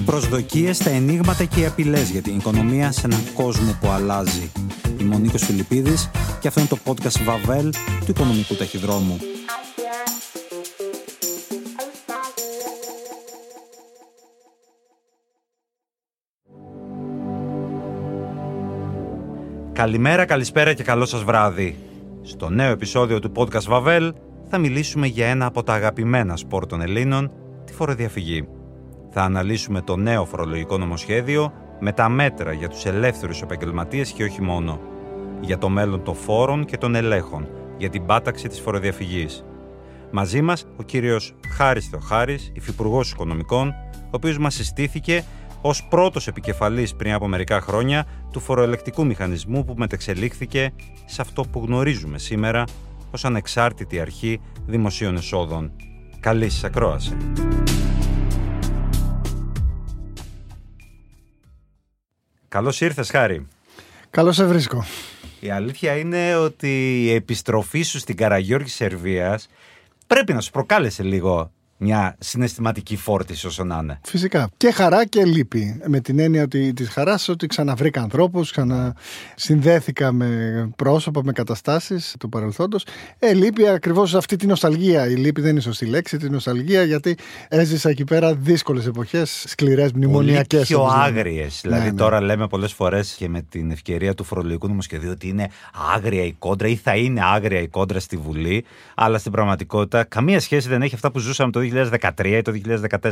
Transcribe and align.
Οι 0.00 0.02
προσδοκίες, 0.02 0.78
τα 0.78 0.90
ενίγματα 0.90 1.44
και 1.44 1.60
οι 1.60 1.66
απειλές 1.66 2.10
για 2.10 2.22
την 2.22 2.36
οικονομία 2.36 2.92
σε 2.92 3.06
έναν 3.06 3.20
κόσμο 3.34 3.76
που 3.80 3.88
αλλάζει. 3.88 4.52
Είμαι 5.00 5.14
ο 5.14 5.18
Νίκος 5.18 5.44
Φιλιππίδης 5.44 6.10
και 6.40 6.48
αυτό 6.48 6.60
είναι 6.60 6.68
το 6.68 6.78
podcast 6.84 7.22
Βαβέλ 7.24 7.72
του 7.72 8.06
Οικονομικού 8.08 8.54
Ταχυδρόμου. 8.54 9.18
Καλημέρα, 19.72 20.24
καλησπέρα 20.24 20.72
και 20.72 20.82
καλό 20.82 21.06
σας 21.06 21.24
βράδυ. 21.24 21.78
Στο 22.22 22.48
νέο 22.48 22.70
επεισόδιο 22.70 23.18
του 23.18 23.32
podcast 23.36 23.64
Βαβέλ 23.68 24.14
θα 24.48 24.58
μιλήσουμε 24.58 25.06
για 25.06 25.26
ένα 25.26 25.46
από 25.46 25.62
τα 25.62 25.72
αγαπημένα 25.72 26.36
σπορ 26.36 26.66
των 26.66 26.80
Ελλήνων, 26.80 27.32
τη 27.64 27.72
φοροδιαφυγή. 27.72 28.48
Θα 29.10 29.22
αναλύσουμε 29.22 29.80
το 29.80 29.96
νέο 29.96 30.24
φορολογικό 30.24 30.78
νομοσχέδιο 30.78 31.52
με 31.80 31.92
τα 31.92 32.08
μέτρα 32.08 32.52
για 32.52 32.68
τους 32.68 32.84
ελεύθερους 32.84 33.42
επαγγελματίες 33.42 34.12
και 34.12 34.24
όχι 34.24 34.42
μόνο. 34.42 34.80
Για 35.40 35.58
το 35.58 35.68
μέλλον 35.68 36.02
των 36.02 36.14
φόρων 36.14 36.64
και 36.64 36.76
των 36.76 36.94
ελέγχων, 36.94 37.48
για 37.76 37.90
την 37.90 38.06
πάταξη 38.06 38.48
της 38.48 38.60
φοροδιαφυγής. 38.60 39.44
Μαζί 40.10 40.42
μας 40.42 40.66
ο 40.76 40.82
κύριος 40.82 41.34
Χάρης 41.56 41.86
Θεοχάρης, 41.86 42.50
Υφυπουργός 42.54 43.10
Οικονομικών, 43.10 43.68
ο 43.94 44.10
οποίος 44.10 44.38
μας 44.38 44.54
συστήθηκε 44.54 45.24
ως 45.60 45.84
πρώτος 45.84 46.28
επικεφαλής 46.28 46.94
πριν 46.94 47.12
από 47.12 47.28
μερικά 47.28 47.60
χρόνια 47.60 48.06
του 48.32 48.40
φοροελεκτικού 48.40 49.06
μηχανισμού 49.06 49.64
που 49.64 49.74
μετεξελίχθηκε 49.76 50.72
σε 51.04 51.20
αυτό 51.20 51.42
που 51.42 51.62
γνωρίζουμε 51.66 52.18
σήμερα 52.18 52.64
ως 53.10 53.24
ανεξάρτητη 53.24 54.00
αρχή 54.00 54.40
δημοσίων 54.66 55.16
εσόδων. 55.16 55.72
Καλή 56.20 56.50
σας 56.50 56.64
ακρόαση. 56.64 57.16
Καλώς 62.50 62.80
ήρθες 62.80 63.10
Χάρη. 63.10 63.46
Καλώς 64.10 64.36
σε 64.36 64.44
βρίσκω. 64.44 64.84
Η 65.40 65.50
αλήθεια 65.50 65.96
είναι 65.96 66.34
ότι 66.34 67.02
η 67.04 67.14
επιστροφή 67.14 67.82
σου 67.82 67.98
στην 67.98 68.16
Καραγιώργη 68.16 68.68
Σερβίας 68.68 69.48
πρέπει 70.06 70.32
να 70.32 70.40
σου 70.40 70.50
προκάλεσε 70.50 71.02
λίγο 71.02 71.52
μια 71.82 72.16
συναισθηματική 72.18 72.96
φόρτιση 72.96 73.46
όσο 73.46 73.64
να 73.64 73.78
είναι. 73.82 74.00
Φυσικά. 74.04 74.50
Και 74.56 74.70
χαρά 74.70 75.06
και 75.06 75.24
λύπη. 75.24 75.80
Με 75.86 76.00
την 76.00 76.18
έννοια 76.18 76.42
ότι 76.42 76.72
της 76.72 76.88
χαράς 76.88 77.28
ότι 77.28 77.46
ξαναβρήκα 77.46 78.02
ανθρώπους, 78.02 78.50
ξανασυνδέθηκα 78.50 80.12
με 80.12 80.70
πρόσωπα, 80.76 81.24
με 81.24 81.32
καταστάσεις 81.32 82.14
του 82.18 82.28
παρελθόντος. 82.28 82.84
Ε, 83.18 83.32
λύπη 83.32 83.68
ακριβώς 83.68 84.14
αυτή 84.14 84.36
τη 84.36 84.46
νοσταλγία. 84.46 85.06
Η 85.06 85.14
λύπη 85.14 85.40
δεν 85.40 85.50
είναι 85.50 85.60
σωστή 85.60 85.86
λέξη, 85.86 86.16
τη 86.16 86.30
νοσταλγία, 86.30 86.82
γιατί 86.82 87.16
έζησα 87.48 87.88
εκεί 87.90 88.04
πέρα 88.04 88.34
δύσκολες 88.34 88.86
εποχές, 88.86 89.44
σκληρές 89.48 89.92
μνημονιακές. 89.92 90.66
Πιο 90.66 90.82
άγριες. 90.84 91.58
Δηλαδή, 91.62 91.84
ναι, 91.84 91.90
ναι. 91.90 91.96
τώρα 91.96 92.20
λέμε 92.20 92.46
πολλές 92.46 92.72
φορές 92.72 93.12
και 93.12 93.28
με 93.28 93.42
την 93.42 93.70
ευκαιρία 93.70 94.14
του 94.14 94.24
φορολογικού 94.24 94.68
νομοσχεδίου 94.68 95.10
ότι 95.10 95.28
είναι 95.28 95.50
άγρια 95.94 96.24
η 96.24 96.32
κόντρα 96.32 96.68
ή 96.68 96.76
θα 96.76 96.96
είναι 96.96 97.20
άγρια 97.24 97.60
η 97.60 97.68
κόντρα 97.68 98.00
στη 98.00 98.16
Βουλή. 98.16 98.64
Αλλά 98.94 99.18
στην 99.18 99.32
πραγματικότητα 99.32 100.04
καμία 100.04 100.40
σχέση 100.40 100.68
δεν 100.68 100.82
έχει 100.82 100.94
αυτά 100.94 101.10
που 101.10 101.18
ζούσαμε 101.18 101.50
το 101.50 101.60
2013 101.74 102.26
ή 102.26 102.42
το 102.42 102.52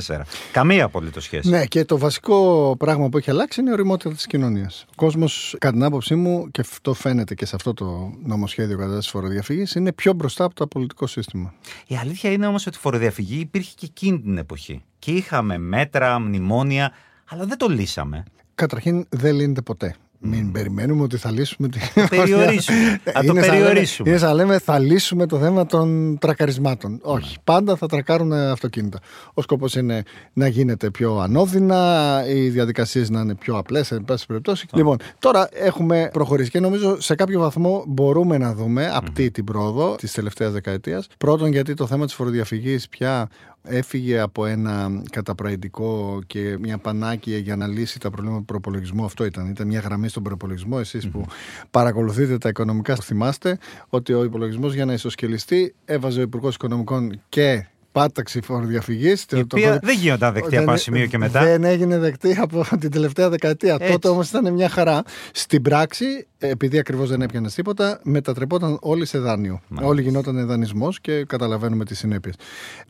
2014. 0.09 0.21
Καμία 0.53 0.85
απολύτως 0.85 1.25
σχέση. 1.25 1.49
Ναι, 1.49 1.65
και 1.65 1.85
το 1.85 1.99
βασικό 1.99 2.75
πράγμα 2.79 3.09
που 3.09 3.19
έχει 3.19 3.31
αλλάξει 3.31 3.61
είναι 3.61 3.71
η 3.71 3.73
οριμότητα 3.73 4.15
της 4.15 4.27
κοινωνίας. 4.27 4.85
Ο 4.89 4.93
κόσμος, 4.97 5.57
κατά 5.59 5.73
την 5.73 5.85
άποψή 5.85 6.15
μου, 6.15 6.51
και 6.51 6.61
αυτό 6.61 6.95
φαίνεται 6.95 7.35
και 7.35 7.47
σε 7.47 7.57
αυτό 7.57 7.75
το 7.75 8.13
νομοσχέδιο 8.25 8.79
κατά 8.79 8.99
τη 8.99 9.09
φοροδιαφυγής, 9.09 9.75
είναι 9.75 9.93
πιο 9.93 10.13
μπροστά 10.13 10.45
από 10.45 10.55
το 10.55 10.67
πολιτικό 10.67 11.07
σύστημα. 11.07 11.55
Η 11.87 11.97
αλήθεια 11.97 12.33
είναι 12.33 12.47
όμως 12.47 12.67
ότι 12.67 12.77
η 12.77 12.81
φοροδιαφυγή 12.81 13.41
υπήρχε 13.41 13.73
και 13.77 13.87
εκείνη 13.87 14.21
την 14.21 14.39
εποχή. 14.39 14.83
Και 14.99 15.11
είχαμε 15.11 15.59
μέτρα, 15.59 16.19
μνημόνια, 16.19 16.93
αλλά 17.29 17.45
δεν 17.45 17.59
το 17.59 17.69
λύσαμε. 17.69 18.25
Καταρχήν 18.55 19.07
δεν 19.09 19.35
λύνεται 19.35 19.61
ποτέ. 19.61 19.95
Μην 20.21 20.53
περιμένουμε 20.53 21.03
ότι 21.03 21.17
θα 21.17 21.31
λύσουμε. 21.31 21.69
Το 21.69 21.79
περιορίσουμε. 22.11 23.01
θα 23.05 23.25
το 23.25 23.33
περιορίσουμε. 23.33 24.09
Είναι 24.11 24.19
σαν 24.19 24.29
να 24.29 24.35
λέμε 24.35 24.59
θα 24.59 24.79
λύσουμε 24.79 25.27
το 25.27 25.39
θέμα 25.39 25.67
των 25.67 26.19
τρακαρισμάτων. 26.19 26.99
Όχι. 27.03 27.37
Πάντα 27.45 27.77
θα 27.77 27.87
τρακάρουν 27.87 28.33
αυτοκίνητα. 28.33 28.99
Ο 29.35 29.43
σκοπός 29.43 29.75
είναι 29.75 30.03
να 30.33 30.49
γίνεται 30.49 30.91
πιο 30.91 31.19
ανώδυνα, 31.19 32.25
οι 32.29 32.49
διαδικασίες 32.49 33.11
να 33.11 33.21
είναι 33.21 33.35
πιο 33.35 33.57
απλές, 33.57 33.91
εν 33.91 34.05
πάση 34.05 34.27
περιπτώσει. 34.27 34.67
Λοιπόν, 34.73 34.97
τώρα 35.19 35.49
έχουμε 35.53 36.09
προχωρήσει 36.13 36.51
και 36.51 36.61
νομίζω 36.61 37.01
σε 37.01 37.15
κάποιο 37.15 37.41
βαθμό 37.41 37.85
μπορούμε 37.87 38.39
να 38.39 38.55
δούμε 38.55 38.91
απτή 38.95 39.31
την 39.31 39.45
πρόοδο 39.45 39.95
της 39.95 40.13
τελευταίας 40.13 40.53
δεκαετίας. 40.53 41.07
Πρώτον, 41.19 41.53
γιατί 41.53 41.75
το 41.75 41.87
θέμα 41.87 42.05
της 42.05 42.15
φοροδιαφυγής 42.15 42.89
πια 42.89 43.29
έφυγε 43.63 44.21
από 44.21 44.47
ένα 44.47 45.03
καταπραϊντικό 45.11 46.21
και 46.27 46.57
μια 46.61 46.79
πανάκια 46.79 47.39
για 47.39 47.57
να 47.57 47.67
λύσει 47.67 48.01
τα 48.01 48.11
προβλήματα 48.11 48.39
του 48.41 48.45
προπολογισμού. 48.45 49.05
Αυτό 49.05 49.25
ήταν. 49.25 49.49
Ήταν 49.49 49.67
μια 49.67 49.81
γραμμή 49.81 50.09
στον 50.09 50.23
προπολογισμό. 50.23 50.77
Εσείς 50.81 51.09
που 51.09 51.25
παρακολουθείτε 51.71 52.39
τα 52.39 52.49
οικονομικά, 52.49 52.95
θυμάστε 52.95 53.59
ότι 53.89 54.13
ο 54.13 54.25
υπολογισμός 54.25 54.75
για 54.75 54.85
να 54.85 54.93
ισοσκελιστεί 54.93 55.75
έβαζε 55.85 56.19
ο 56.19 56.23
Υπουργός 56.23 56.55
Οικονομικών 56.55 57.21
και 57.29 57.67
πάταξη 57.93 58.41
φοροδιαφυγής. 58.41 59.27
Η 59.31 59.39
οποία 59.39 59.79
δεν 59.83 59.97
γίνονταν 59.97 60.33
δεκτή 60.33 60.57
από 60.57 60.71
ένα 60.71 60.79
σημείο 60.79 61.07
και 61.07 61.19
μετά. 61.19 61.45
Δεν 61.45 61.65
έγινε 61.65 61.99
δεκτή 61.99 62.37
από 62.39 62.67
την 62.81 62.91
τελευταία 62.91 63.29
δεκαετία. 63.29 63.77
Έτσι. 63.81 63.93
Τότε 63.93 64.09
όμως 64.09 64.29
ήταν 64.29 64.53
μια 64.53 64.69
χαρά. 64.69 65.03
Στην 65.33 65.63
πράξη 65.63 66.27
επειδή 66.39 66.79
ακριβώς 66.79 67.09
δεν 67.09 67.23
έπιανες 67.23 67.55
τίποτα, 67.55 68.01
μετατρεπόταν 68.03 68.79
όλοι 68.81 69.07
σε 69.07 69.19
δάνειο. 69.19 69.61
Μάλιστα. 69.69 69.91
Όλοι 69.91 70.03
γινόταν 70.03 70.47
δανεισμό 70.47 70.93
και 71.01 71.25
καταλαβαίνουμε 71.25 71.85
τις 71.85 71.99
συνέπειες. 71.99 72.35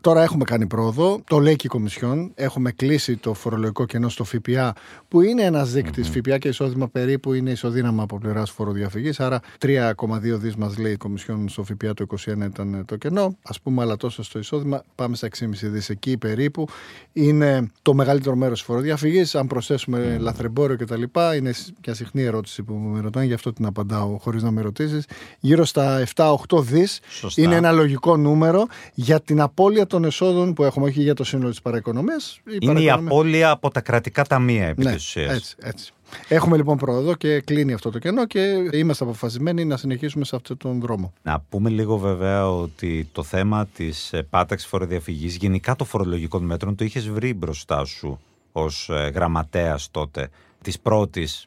Τώρα 0.00 0.22
έχουμε 0.22 0.44
κάνει 0.44 0.66
πρόοδο, 0.66 1.20
το 1.26 1.38
λέει 1.38 1.56
και 1.56 1.66
η 1.66 1.68
Κομισιόν. 1.68 2.32
Έχουμε 2.34 2.70
κλείσει 2.70 3.16
το 3.16 3.34
φορολογικό 3.34 3.84
κενό 3.84 4.08
στο 4.08 4.24
ΦΠΑ, 4.24 4.72
που 5.08 5.20
είναι 5.20 5.42
ένας 5.42 5.72
δείκτης. 5.72 6.08
Mm-hmm. 6.08 6.20
ΦΠΑ 6.24 6.38
και 6.38 6.48
εισόδημα 6.48 6.88
περίπου 6.88 7.32
είναι 7.32 7.50
ισοδύναμα 7.50 8.02
από 8.02 8.18
πλευράς 8.18 8.50
φοροδιαφυγής. 8.50 9.20
Άρα 9.20 9.40
3,2 9.58 9.94
δις 10.20 10.56
μας 10.56 10.78
λέει 10.78 10.92
η 10.92 10.96
Κομισιόν 10.96 11.48
στο 11.48 11.62
ΦΠΑ 11.62 11.94
το 11.94 12.06
2021 12.26 12.44
ήταν 12.44 12.84
το 12.86 12.96
κενό. 12.96 13.22
Α 13.22 13.60
πούμε, 13.62 13.82
αλλά 13.82 13.96
τόσο 13.96 14.22
στο 14.22 14.38
εισόδημα 14.38 14.82
πάμε 14.94 15.16
στα 15.16 15.28
6,5 15.38 15.46
δις 15.62 15.90
εκεί 15.90 16.16
περίπου. 16.16 16.68
Είναι 17.12 17.66
το 17.82 17.94
μεγαλύτερο 17.94 18.36
μέρος 18.36 18.58
της 18.58 18.66
φοροδιαφυγής. 18.66 19.34
Αν 19.34 19.46
προσθέσουμε 19.46 20.16
mm. 20.16 20.20
λαθρεμπόριο 20.20 20.76
κτλ., 20.76 21.02
είναι 21.36 21.52
μια 21.86 21.94
συχνή 21.94 22.22
ερώτηση 22.22 22.62
που 22.62 22.74
με 22.74 23.00
ρωτάνε 23.00 23.26
αυτό 23.38 23.52
την 23.52 23.66
απαντάω 23.66 24.18
χωρίς 24.18 24.42
να 24.42 24.50
με 24.50 24.60
ρωτήσεις. 24.60 25.04
Γύρω 25.40 25.64
στα 25.64 26.06
7-8 26.14 26.34
δις 26.60 27.00
είναι 27.36 27.54
ένα 27.54 27.72
λογικό 27.72 28.16
νούμερο 28.16 28.66
για 28.94 29.20
την 29.20 29.40
απώλεια 29.40 29.86
των 29.86 30.04
εσόδων 30.04 30.52
που 30.52 30.64
έχουμε, 30.64 30.86
όχι 30.86 31.02
για 31.02 31.14
το 31.14 31.24
σύνολο 31.24 31.50
της 31.50 31.62
παραοικονομίας. 31.62 32.40
Η 32.44 32.56
είναι 32.60 32.80
η 32.80 32.90
απώλεια 32.90 33.50
από 33.50 33.70
τα 33.70 33.80
κρατικά 33.80 34.24
ταμεία 34.24 34.66
επί 34.66 34.82
ναι, 34.82 34.92
της 34.92 35.16
Έτσι, 35.16 35.54
έτσι. 35.58 35.92
Έχουμε 36.28 36.56
λοιπόν 36.56 36.76
πρόοδο 36.76 37.14
και 37.14 37.40
κλείνει 37.40 37.72
αυτό 37.72 37.90
το 37.90 37.98
κενό 37.98 38.26
και 38.26 38.70
είμαστε 38.72 39.04
αποφασισμένοι 39.04 39.64
να 39.64 39.76
συνεχίσουμε 39.76 40.24
σε 40.24 40.36
αυτόν 40.36 40.56
τον 40.56 40.80
δρόμο. 40.80 41.12
Να 41.22 41.40
πούμε 41.48 41.70
λίγο 41.70 41.98
βέβαια 41.98 42.50
ότι 42.50 43.08
το 43.12 43.22
θέμα 43.22 43.66
της 43.66 44.14
πάταξη 44.30 44.66
φοροδιαφυγής, 44.66 45.36
γενικά 45.36 45.76
των 45.76 45.86
φορολογικών 45.86 46.44
μέτρων, 46.44 46.74
το 46.74 46.84
είχες 46.84 47.08
βρει 47.08 47.34
μπροστά 47.34 47.84
σου 47.84 48.20
ως 48.52 48.88
ε, 48.92 49.10
γραμματέας 49.14 49.88
τότε 49.90 50.28
της 50.62 50.78
πρώτης 50.80 51.46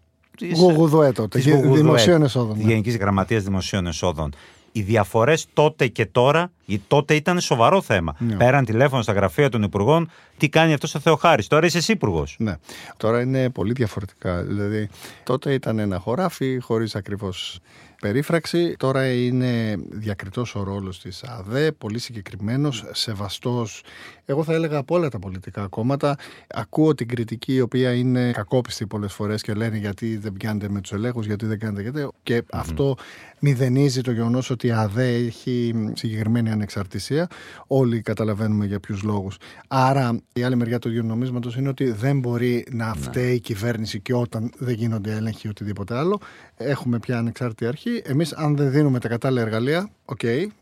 Γουγουδουέ 0.53 1.11
τότε. 1.11 1.39
Δημοσίων 1.73 2.23
εσόδων. 2.23 2.57
Ναι. 2.57 2.63
Γενικής 2.63 2.97
Γραμματείας 2.97 3.43
Δημοσίων 3.43 3.87
Εσόδων. 3.87 4.33
Οι 4.71 4.81
διαφορές 4.81 5.47
τότε 5.53 5.87
και 5.87 6.05
τώρα, 6.05 6.51
τότε 6.87 7.15
ήταν 7.15 7.39
σοβαρό 7.39 7.81
θέμα. 7.81 8.15
Ναι. 8.19 8.35
Πέραν 8.35 8.65
τηλέφωνο 8.65 9.01
στα 9.01 9.13
γραφεία 9.13 9.49
των 9.49 9.63
υπουργών, 9.63 10.09
τι 10.37 10.49
κάνει 10.49 10.73
αυτός 10.73 10.95
ο 10.95 10.99
Θεοχάρης. 10.99 11.47
Τώρα 11.47 11.65
είσαι 11.65 11.77
εσύ 11.77 11.91
υπουργός. 11.91 12.35
Ναι. 12.39 12.55
Τώρα 12.97 13.21
είναι 13.21 13.49
πολύ 13.49 13.73
διαφορετικά. 13.73 14.43
Δηλαδή, 14.43 14.89
τότε 15.23 15.53
ήταν 15.53 15.79
ένα 15.79 15.99
χωράφι 15.99 16.59
χωρίς 16.59 16.95
ακριβώς 16.95 17.59
περίφραξη. 18.01 18.75
Τώρα 18.77 19.13
είναι 19.13 19.75
διακριτός 19.89 20.55
ο 20.55 20.63
ρόλος 20.63 21.01
της 21.01 21.23
ΑΔΕ, 21.23 21.71
πολύ 21.71 21.99
συγκεκριμένος, 21.99 22.85
σεβαστός, 22.91 23.83
εγώ 24.25 24.43
θα 24.43 24.53
έλεγα 24.53 24.77
από 24.77 24.95
όλα 24.95 25.09
τα 25.09 25.19
πολιτικά 25.19 25.67
κόμματα. 25.67 26.15
Ακούω 26.47 26.95
την 26.95 27.07
κριτική 27.07 27.53
η 27.53 27.61
οποία 27.61 27.93
είναι 27.93 28.31
κακόπιστη 28.31 28.87
πολλές 28.87 29.13
φορές 29.13 29.41
και 29.41 29.53
λένε 29.53 29.77
γιατί 29.77 30.17
δεν 30.17 30.33
πιάνετε 30.33 30.69
με 30.69 30.81
τους 30.81 30.91
ελέγχους, 30.91 31.25
γιατί 31.25 31.45
δεν 31.45 31.59
κάνετε 31.59 31.81
γιατί. 31.81 32.07
Και 32.23 32.43
αυτό 32.51 32.95
μηδενίζει 33.41 34.01
το 34.01 34.11
γεγονός 34.11 34.49
ότι 34.49 34.67
η 34.67 34.71
ΑΑΔΕ 34.71 35.07
έχει 35.13 35.73
συγκεκριμένη 35.93 36.51
ανεξαρτησία. 36.51 37.27
Όλοι 37.67 38.01
καταλαβαίνουμε 38.01 38.65
για 38.65 38.79
ποιους 38.79 39.01
λόγους. 39.03 39.37
Άρα 39.67 40.19
Η 40.33 40.43
άλλη 40.43 40.55
μεριά 40.55 40.79
του 40.79 40.89
ίδιου 40.89 41.03
νομίσματος 41.05 41.55
είναι 41.55 41.69
ότι 41.69 41.91
δεν 41.91 42.19
μπορεί 42.19 42.65
να 42.71 42.85
Ναι. 42.87 42.93
φταίει 43.01 43.33
η 43.35 43.39
κυβέρνηση 43.39 43.99
και 43.99 44.13
όταν 44.13 44.51
δεν 44.57 44.73
γίνονται 44.73 45.11
έλεγχοι 45.15 45.47
ή 45.47 45.49
οτιδήποτε 45.49 45.97
άλλο. 45.97 46.19
Έχουμε 46.57 46.99
πια 46.99 47.17
ανεξάρτητη 47.17 47.65
αρχή. 47.65 48.01
Εμείς, 48.05 48.33
αν 48.33 48.55
δεν 48.55 48.71
δίνουμε 48.71 48.99
τα 48.99 49.07
κατάλληλα 49.07 49.41
εργαλεία, 49.41 49.89
οκ, 50.05 50.19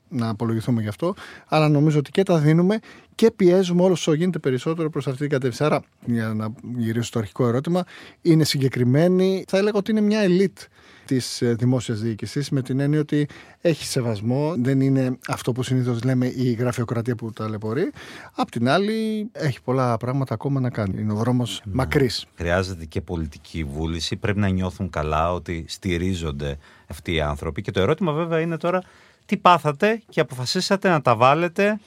να 0.09 0.29
απολογηθούμε 0.29 0.81
γι' 0.81 0.87
αυτό. 0.87 1.13
Αλλά 1.47 1.69
νομίζω 1.69 1.99
ότι 1.99 2.11
και 2.11 2.23
τα 2.23 2.37
δίνουμε 2.37 2.79
και 3.15 3.31
πιέζουμε 3.31 3.83
όλο 3.83 3.93
όσο 3.93 4.13
γίνεται 4.13 4.39
περισσότερο 4.39 4.89
προς 4.89 5.07
αυτή 5.07 5.19
την 5.19 5.29
κατεύθυνση. 5.29 5.63
Άρα, 5.63 5.83
για 6.05 6.33
να 6.33 6.53
γυρίσω 6.77 7.05
στο 7.05 7.19
αρχικό 7.19 7.47
ερώτημα, 7.47 7.83
είναι 8.21 8.43
συγκεκριμένη, 8.43 9.43
θα 9.47 9.57
έλεγα 9.57 9.77
ότι 9.77 9.91
είναι 9.91 10.01
μια 10.01 10.19
ελίτ 10.19 10.57
της 11.05 11.41
δημόσιας 11.43 11.99
διοίκησης 11.99 12.49
με 12.49 12.61
την 12.61 12.79
έννοια 12.79 12.99
ότι 12.99 13.27
έχει 13.61 13.85
σεβασμό, 13.85 14.55
δεν 14.57 14.81
είναι 14.81 15.17
αυτό 15.27 15.51
που 15.51 15.63
συνήθως 15.63 16.03
λέμε 16.03 16.27
η 16.27 16.51
γραφειοκρατία 16.51 17.15
που 17.15 17.31
ταλαιπωρεί. 17.31 17.91
Απ' 18.35 18.49
την 18.49 18.69
άλλη, 18.69 19.29
έχει 19.31 19.61
πολλά 19.61 19.97
πράγματα 19.97 20.33
ακόμα 20.33 20.59
να 20.59 20.69
κάνει. 20.69 21.01
Είναι 21.01 21.11
ο 21.11 21.15
δρόμος 21.15 21.61
μακρύς. 21.71 22.25
Χρειάζεται 22.35 22.85
και 22.85 23.01
πολιτική 23.01 23.63
βούληση. 23.63 24.15
Πρέπει 24.15 24.39
να 24.39 24.47
νιώθουν 24.47 24.89
καλά 24.89 25.33
ότι 25.33 25.65
στηρίζονται 25.67 26.57
αυτοί 26.87 27.13
οι 27.13 27.21
άνθρωποι. 27.21 27.61
Και 27.61 27.71
το 27.71 27.81
ερώτημα 27.81 28.11
βέβαια 28.11 28.39
είναι 28.39 28.57
τώρα 28.57 28.83
τι 29.29 29.37
πάθατε 29.37 30.01
και 30.09 30.19
αποφασίσατε 30.19 30.89
να 30.89 31.01
τα 31.01 31.15
βάλετε 31.15 31.79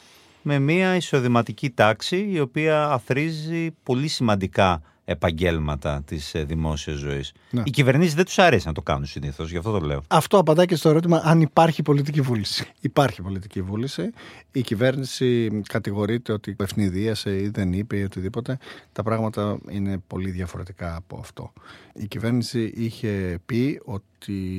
με 0.42 0.58
μια 0.58 0.96
εισοδηματική 0.96 1.70
τάξη 1.70 2.28
η 2.30 2.40
οποία 2.40 2.88
αθρίζει 2.88 3.70
πολύ 3.82 4.08
σημαντικά 4.08 4.82
επαγγέλματα 5.04 6.02
της 6.06 6.34
ε, 6.34 6.44
δημόσιας 6.44 6.96
ζωής. 6.96 7.32
Ναι. 7.50 7.62
Οι 7.64 7.70
κυβερνήσεις 7.70 8.14
δεν 8.14 8.24
τους 8.24 8.38
αρέσει 8.38 8.66
να 8.66 8.72
το 8.72 8.82
κάνουν 8.82 9.06
συνήθως, 9.06 9.50
γι' 9.50 9.56
αυτό 9.56 9.78
το 9.78 9.86
λέω. 9.86 10.02
Αυτό 10.08 10.38
απαντάει 10.38 10.66
και 10.66 10.76
στο 10.76 10.88
ερώτημα 10.88 11.20
αν 11.24 11.40
υπάρχει 11.40 11.82
πολιτική 11.82 12.20
βούληση. 12.20 12.66
Υπάρχει 12.80 13.22
πολιτική 13.22 13.62
βούληση. 13.62 14.10
Η 14.52 14.60
κυβέρνηση 14.60 15.60
κατηγορείται 15.68 16.32
ότι 16.32 16.56
ευνηδίασε 16.58 17.40
ή 17.40 17.48
δεν 17.48 17.72
είπε 17.72 17.96
ή 17.96 18.02
οτιδήποτε. 18.02 18.58
Τα 18.92 19.02
πράγματα 19.02 19.58
είναι 19.68 19.98
πολύ 20.06 20.30
διαφορετικά 20.30 20.96
από 20.96 21.18
αυτό. 21.20 21.52
Η 21.92 22.06
κυβέρνηση 22.06 22.72
είχε 22.76 23.38
πει 23.46 23.80
ότι 23.84 24.04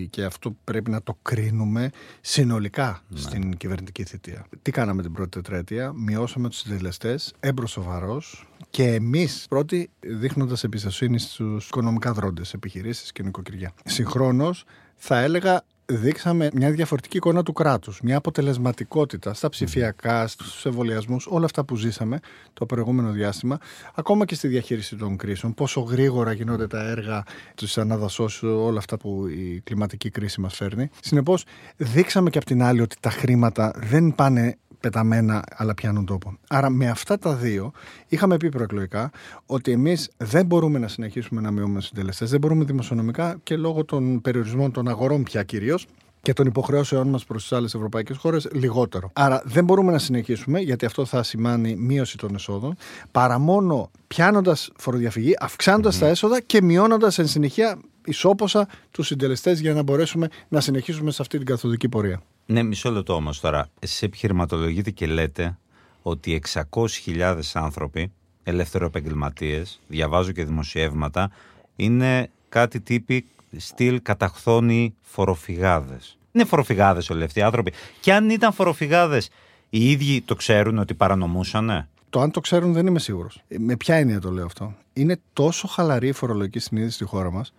και 0.10 0.24
αυτό 0.24 0.56
πρέπει 0.64 0.92
να 0.92 1.02
το 1.02 1.18
κρίνουμε 1.22 1.90
συνολικά 2.22 3.02
στην 3.14 3.58
κυβερνητική 3.58 4.04
θητεία. 4.04 4.46
Τι 4.62 4.72
κάναμε 4.72 5.02
την 5.02 5.12
πρώτη 5.14 5.30
τετραετία, 5.30 5.94
μειώσαμε 5.94 6.50
τους 6.50 6.58
συντελεστές, 6.58 7.34
έμπρος 7.40 7.72
σοβαρός 7.72 8.48
και 8.70 8.84
εμείς 8.84 9.46
πρώτοι 9.50 9.90
δείχνοντας 10.00 10.64
εμπιστοσύνη 10.64 11.20
στους 11.20 11.68
οικονομικά 11.68 12.14
δρόντες, 12.14 12.54
επιχειρήσεις 12.54 13.12
και 13.12 13.24
νοικοκυριά. 13.24 13.74
Συγχρόνως 13.86 14.66
θα 14.96 15.20
έλεγα 15.20 15.64
δείξαμε 15.96 16.50
μια 16.54 16.72
διαφορετική 16.72 17.18
εικόνα 17.18 17.44
του 17.44 17.54
κράτους, 17.54 18.02
μια 18.02 18.18
αποτελεσματικότητα 18.18 19.34
στα 19.34 19.50
ψηφιακά, 19.50 20.28
στους 20.28 20.66
εμβολιασμούς, 20.66 21.28
όλα 21.28 21.46
αυτά 21.46 21.64
που 21.64 21.76
ζήσαμε 21.76 22.20
το 22.54 22.66
προηγούμενο 22.66 23.12
διάστημα, 23.12 23.58
ακόμα 23.96 24.26
και 24.26 24.36
στη 24.36 24.48
διαχείριση 24.48 24.96
των 24.96 25.18
κρίσεων, 25.18 25.54
πόσο 25.54 25.82
γρήγορα 25.82 26.32
γίνονται 26.32 26.68
τα 26.68 26.90
έργα 26.90 27.24
της 27.56 27.78
αναδασώσεως, 27.78 28.54
όλα 28.58 28.78
αυτά 28.78 28.98
που 28.98 29.28
η 29.28 29.62
κλιματική 29.64 30.10
κρίση 30.10 30.42
μας 30.42 30.56
φέρνει. 30.56 30.90
Συνεπώς, 31.02 31.46
δείξαμε 31.78 32.30
και 32.30 32.38
από 32.38 32.48
την 32.48 32.64
άλλη 32.64 32.82
ότι 32.82 32.96
τα 33.00 33.10
χρήματα 33.10 33.74
δεν 33.76 34.16
πάνε 34.16 34.58
πεταμένα 34.84 35.44
αλλά 35.56 35.74
πιάνουν 35.74 36.06
τόπο. 36.06 36.38
Άρα 36.48 36.70
με 36.70 36.90
αυτά 36.90 37.20
τα 37.20 37.34
δύο 37.34 37.72
είχαμε 38.08 38.38
πει 38.38 38.50
προεκλογικά 38.50 39.12
ότι 39.46 39.72
εμείς 39.72 40.10
δεν 40.18 40.46
μπορούμε 40.46 40.80
να 40.80 40.88
συνεχίσουμε 40.88 41.42
να 41.42 41.52
μειώνουμε 41.52 41.82
συντελεστές, 41.82 42.30
δεν 42.30 42.40
μπορούμε 42.40 42.64
δημοσιονομικά 42.64 43.40
και 43.44 43.56
λόγω 43.56 43.86
των 43.86 44.22
περιορισμών 44.22 44.72
των 44.72 44.88
αγορών 44.88 45.24
πια 45.24 45.44
κυρίως 45.44 45.88
και 46.22 46.34
των 46.34 46.46
υποχρεώσεών 46.46 47.08
μας 47.08 47.26
προς 47.26 47.42
τις 47.42 47.52
άλλες 47.52 47.74
ευρωπαϊκές 47.74 48.18
χώρες 48.18 48.50
λιγότερο. 48.54 49.10
Άρα 49.14 49.42
δεν 49.46 49.64
μπορούμε 49.64 49.92
να 49.92 50.00
συνεχίσουμε, 50.00 50.60
γιατί 50.60 50.86
αυτό 50.86 51.06
θα 51.06 51.24
σημάνει 51.24 51.76
μείωση 51.76 52.18
των 52.18 52.36
εσόδων, 52.36 52.76
παρά 53.12 53.40
μόνο 53.40 53.92
πιάνοντας 54.08 54.72
φοροδιαφυγή, 54.76 55.34
αυξάνοντας 55.40 55.98
τα 55.98 56.08
έσοδα 56.08 56.42
και 56.42 56.62
μειώνοντας 56.62 57.20
εν 57.20 57.28
συνεχεία 57.28 57.80
ισόποσα 58.06 58.68
τους 58.92 59.08
συντελεστές 59.08 59.60
για 59.60 59.74
να 59.74 59.84
μπορέσουμε 59.84 60.28
να 60.48 60.62
συνεχίσουμε 60.62 61.12
σε 61.12 61.22
αυτή 61.22 61.38
την 61.38 61.46
καθοδική 61.46 61.90
πορεία. 61.90 62.22
Ναι, 62.46 62.64
μισό 62.64 62.92
λεπτό 62.92 63.14
όμως 63.14 63.40
τώρα. 63.40 63.70
Εσείς 63.80 64.02
επιχειρηματολογείτε 64.02 64.92
και 64.92 65.06
λέτε 65.06 65.58
ότι 66.02 66.42
600.000 66.70 67.40
άνθρωποι, 67.54 68.12
ελευθεροεπαγγελματίες, 68.44 69.80
διαβάζω 69.88 70.32
και 70.32 70.44
δημοσιεύματα, 70.44 71.32
είναι 71.76 72.30
κάτι 72.50 72.80
τύποι 72.82 73.26
στυλ 73.58 74.02
καταχθόνοι 74.02 74.96
φοροφυγάδες. 75.02 76.18
Είναι 76.32 76.46
φοροφυγάδες 76.46 77.10
όλοι 77.10 77.24
αυτοί 77.24 77.40
οι 77.40 77.42
άνθρωποι. 77.42 77.74
Και 78.02 78.14
αν 78.14 78.30
ήταν 78.30 78.54
φοροφυγάδες, 78.54 79.30
οι 79.70 79.92
ίδιοι 79.92 80.22
το 80.22 80.36
ξέρουν 80.36 80.78
ότι 80.78 80.94
παρανομούσανε; 80.94 81.88
Το 82.10 82.22
αν 82.22 82.32
το 82.32 82.40
ξέρουν 82.40 82.74
δεν 82.74 82.88
είμαι 82.88 83.00
σίγουρος. 83.00 83.42
Με 83.58 83.76
ποια 83.76 83.96
έννοια 83.96 84.20
το 84.20 84.32
λέω 84.32 84.46
αυτό; 84.46 84.74
Είναι 84.94 85.20
τόσο 85.34 85.68
χαλαρή 85.68 86.08
η 86.08 86.12
φορολογική 86.12 86.60
συνείδηση 86.60 86.96
στη 86.96 87.06
χώρα 87.06 87.32
μας, 87.32 87.54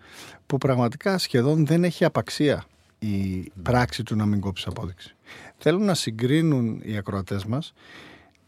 που 0.46 0.58
πραγματικά 0.58 1.18
σχεδόν 1.18 1.66
δεν 1.66 1.84
έχει 1.84 2.04
απαξία 2.04 2.64
η 3.06 3.52
πράξη 3.62 4.02
του 4.02 4.16
να 4.16 4.26
μην 4.26 4.40
κόψεις 4.40 4.66
απόδειξη. 4.66 5.14
Θέλουν 5.56 5.84
να 5.84 5.94
συγκρίνουν 5.94 6.80
οι 6.84 6.96
ακροατές 6.96 7.44
μας 7.44 7.72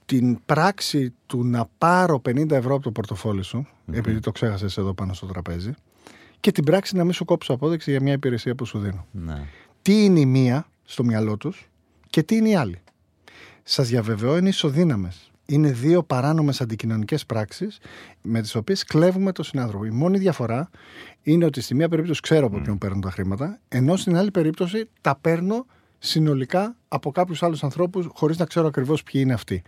την 0.04 0.38
πράξη 0.46 1.14
του 1.26 1.44
να 1.44 1.68
πάρω 1.78 2.22
50 2.28 2.50
ευρώ 2.50 2.74
από 2.74 2.82
το 2.82 2.90
πορτοφόλι 2.90 3.42
σου, 3.42 3.66
επειδή 3.92 4.20
το 4.20 4.32
ξέχασες 4.32 4.76
εδώ 4.76 4.94
πάνω 4.94 5.12
στο 5.12 5.26
τραπέζι, 5.26 5.74
και 6.40 6.52
την 6.52 6.64
πράξη 6.64 6.96
να 6.96 7.04
μην 7.04 7.12
σου 7.12 7.24
κόψω 7.24 7.52
απόδειξη 7.52 7.90
για 7.90 8.02
μια 8.02 8.12
υπηρεσία 8.12 8.54
που 8.54 8.64
σου 8.64 8.78
δίνω. 8.78 9.06
Ναι. 9.10 9.48
Τι 9.82 10.04
είναι 10.04 10.20
η 10.20 10.26
μία 10.26 10.66
στο 10.84 11.04
μυαλό 11.04 11.36
τους 11.36 11.68
και 12.10 12.22
τι 12.22 12.36
είναι 12.36 12.48
η 12.48 12.54
άλλη. 12.54 12.80
Σας 13.62 13.88
διαβεβαιώ, 13.88 14.36
είναι 14.36 14.48
ισοδύναμες. 14.48 15.30
Είναι 15.46 15.70
δύο 15.72 16.02
παράνομες 16.02 16.60
αντικοινωνικές 16.60 17.26
πράξεις 17.26 17.78
με 18.22 18.40
τις 18.40 18.54
οποίες 18.54 18.84
κλέβουμε 18.84 19.32
τον 19.32 19.44
συνάνθρωπο. 19.44 19.84
Η 19.84 19.90
μόνη 19.90 20.18
διαφορά 20.18 20.70
είναι 21.22 21.44
ότι 21.44 21.60
στη 21.60 21.74
μία 21.74 21.88
περίπτωση 21.88 22.20
ξέρω 22.20 22.46
από 22.46 22.60
ποιον 22.60 22.78
παίρνω 22.78 23.00
τα 23.00 23.10
χρήματα, 23.10 23.60
ενώ 23.68 23.96
στην 23.96 24.16
άλλη 24.16 24.30
περίπτωση 24.30 24.88
τα 25.00 25.18
παίρνω 25.20 25.66
συνολικά 25.98 26.76
από 26.88 27.10
κάποιους 27.10 27.42
άλλους 27.42 27.64
ανθρώπους 27.64 28.08
χωρίς 28.14 28.38
να 28.38 28.44
ξέρω 28.44 28.66
ακριβώς 28.66 29.02
ποιοι 29.02 29.20
είναι 29.24 29.32
αυτοί. 29.32 29.62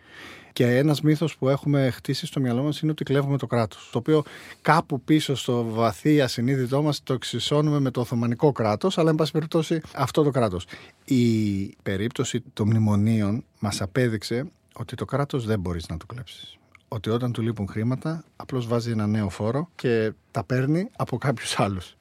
Και 0.52 0.76
ένας 0.76 1.00
μύθος 1.00 1.36
που 1.36 1.48
έχουμε 1.48 1.90
χτίσει 1.90 2.26
στο 2.26 2.40
μυαλό 2.40 2.62
μας 2.62 2.80
είναι 2.80 2.90
ότι 2.90 3.04
κλέβουμε 3.04 3.38
το 3.38 3.46
κράτος. 3.46 3.88
Το 3.92 3.98
οποίο 3.98 4.22
κάπου 4.60 5.00
πίσω 5.00 5.34
στο 5.34 5.64
βαθύ 5.64 6.20
ασυνείδητό 6.20 6.82
μας 6.82 7.02
το 7.02 7.12
εξισώνουμε 7.12 7.80
με 7.80 7.90
το 7.90 8.00
Οθωμανικό 8.00 8.52
κράτος, 8.52 8.98
αλλά 8.98 9.10
εν 9.10 9.16
πάση 9.16 9.32
περιπτώσει 9.32 9.80
αυτό 9.94 10.22
το 10.22 10.30
κράτος. 10.30 10.66
Η 11.04 11.76
περίπτωση 11.82 12.42
των 12.52 12.66
μνημονίων 12.66 13.44
μας 13.58 13.80
απέδειξε 13.80 14.44
ότι 14.78 14.94
το 14.94 15.04
κράτος 15.04 15.46
δεν 15.46 15.60
μπορείς 15.60 15.88
να 15.88 15.96
το 15.96 16.06
κλέψεις. 16.06 16.58
Ότι 16.88 17.10
όταν 17.10 17.32
του 17.32 17.42
λείπουν 17.42 17.68
χρήματα, 17.68 18.24
απλώς 18.36 18.66
βάζει 18.66 18.90
ένα 18.90 19.06
νέο 19.06 19.28
φόρο 19.28 19.68
και 19.74 20.12
τα 20.30 20.44
παίρνει 20.44 20.88
από 20.96 21.18
κάποιους 21.18 21.58
άλλους. 21.60 21.96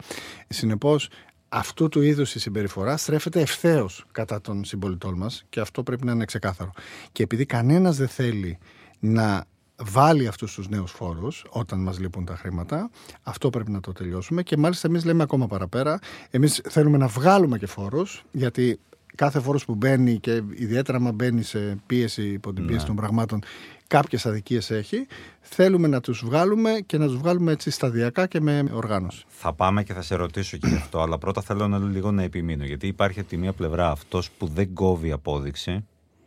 Συνεπώς, 0.47 1.09
αυτού 1.49 1.89
του 1.89 2.01
είδους 2.01 2.35
η 2.35 2.39
συμπεριφορά 2.39 2.97
στρέφεται 2.97 3.41
ευθέως 3.41 4.05
κατά 4.11 4.41
των 4.41 4.63
συμπολιτών 4.63 5.17
μας 5.17 5.43
και 5.49 5.59
αυτό 5.59 5.83
πρέπει 5.83 6.05
να 6.05 6.11
είναι 6.11 6.25
ξεκάθαρο. 6.25 6.71
Και 7.11 7.23
επειδή 7.23 7.45
κανένας 7.45 7.97
δεν 7.97 8.07
θέλει 8.07 8.57
να 8.99 9.45
βάλει 9.75 10.27
αυτούς 10.27 10.53
τους 10.53 10.69
νέους 10.69 10.91
φόρους 10.91 11.45
όταν 11.49 11.79
μας 11.79 11.99
λείπουν 11.99 12.25
τα 12.25 12.35
χρήματα. 12.35 12.89
Αυτό 13.23 13.49
πρέπει 13.49 13.71
να 13.71 13.79
το 13.79 13.91
τελειώσουμε 13.91 14.43
και 14.43 14.57
μάλιστα 14.57 14.87
εμείς 14.87 15.05
λέμε 15.05 15.23
ακόμα 15.23 15.47
παραπέρα. 15.47 15.99
Εμείς 16.29 16.61
θέλουμε 16.69 16.97
να 16.97 17.07
βγάλουμε 17.07 17.57
και 17.57 17.67
φόρους 17.67 18.23
γιατί 18.31 18.79
κάθε 19.15 19.39
φόρος 19.39 19.65
που 19.65 19.75
μπαίνει 19.75 20.19
και 20.19 20.43
ιδιαίτερα 20.55 20.99
μα 20.99 21.11
μπαίνει 21.11 21.43
σε 21.43 21.77
πίεση 21.85 22.27
υπό 22.27 22.53
την 22.53 22.65
πίεση 22.65 22.85
των 22.85 22.95
πραγμάτων 22.95 23.43
κάποιες 23.87 24.25
αδικίες 24.25 24.71
έχει. 24.71 25.07
Θέλουμε 25.41 25.87
να 25.87 26.01
τους 26.01 26.25
βγάλουμε 26.25 26.71
και 26.85 26.97
να 26.97 27.05
τους 27.05 27.17
βγάλουμε 27.17 27.51
έτσι 27.51 27.69
σταδιακά 27.69 28.27
και 28.27 28.41
με 28.41 28.63
οργάνωση. 28.71 29.23
Θα 29.27 29.53
πάμε 29.53 29.83
και 29.83 29.93
θα 29.93 30.01
σε 30.01 30.15
ρωτήσω 30.15 30.57
και 30.57 30.67
γι' 30.67 30.75
αυτό, 30.75 31.01
αλλά 31.01 31.17
πρώτα 31.17 31.41
θέλω 31.41 31.67
να 31.67 31.77
λίγο 31.77 32.11
να 32.11 32.23
επιμείνω. 32.23 32.63
Γιατί 32.63 32.87
υπάρχει 32.87 33.19
από 33.19 33.29
τη 33.29 33.37
μία 33.37 33.53
πλευρά 33.53 33.91
αυτός 33.91 34.31
που 34.31 34.47
δεν 34.47 34.73
κόβει 34.73 35.11
απόδειξη, 35.11 35.85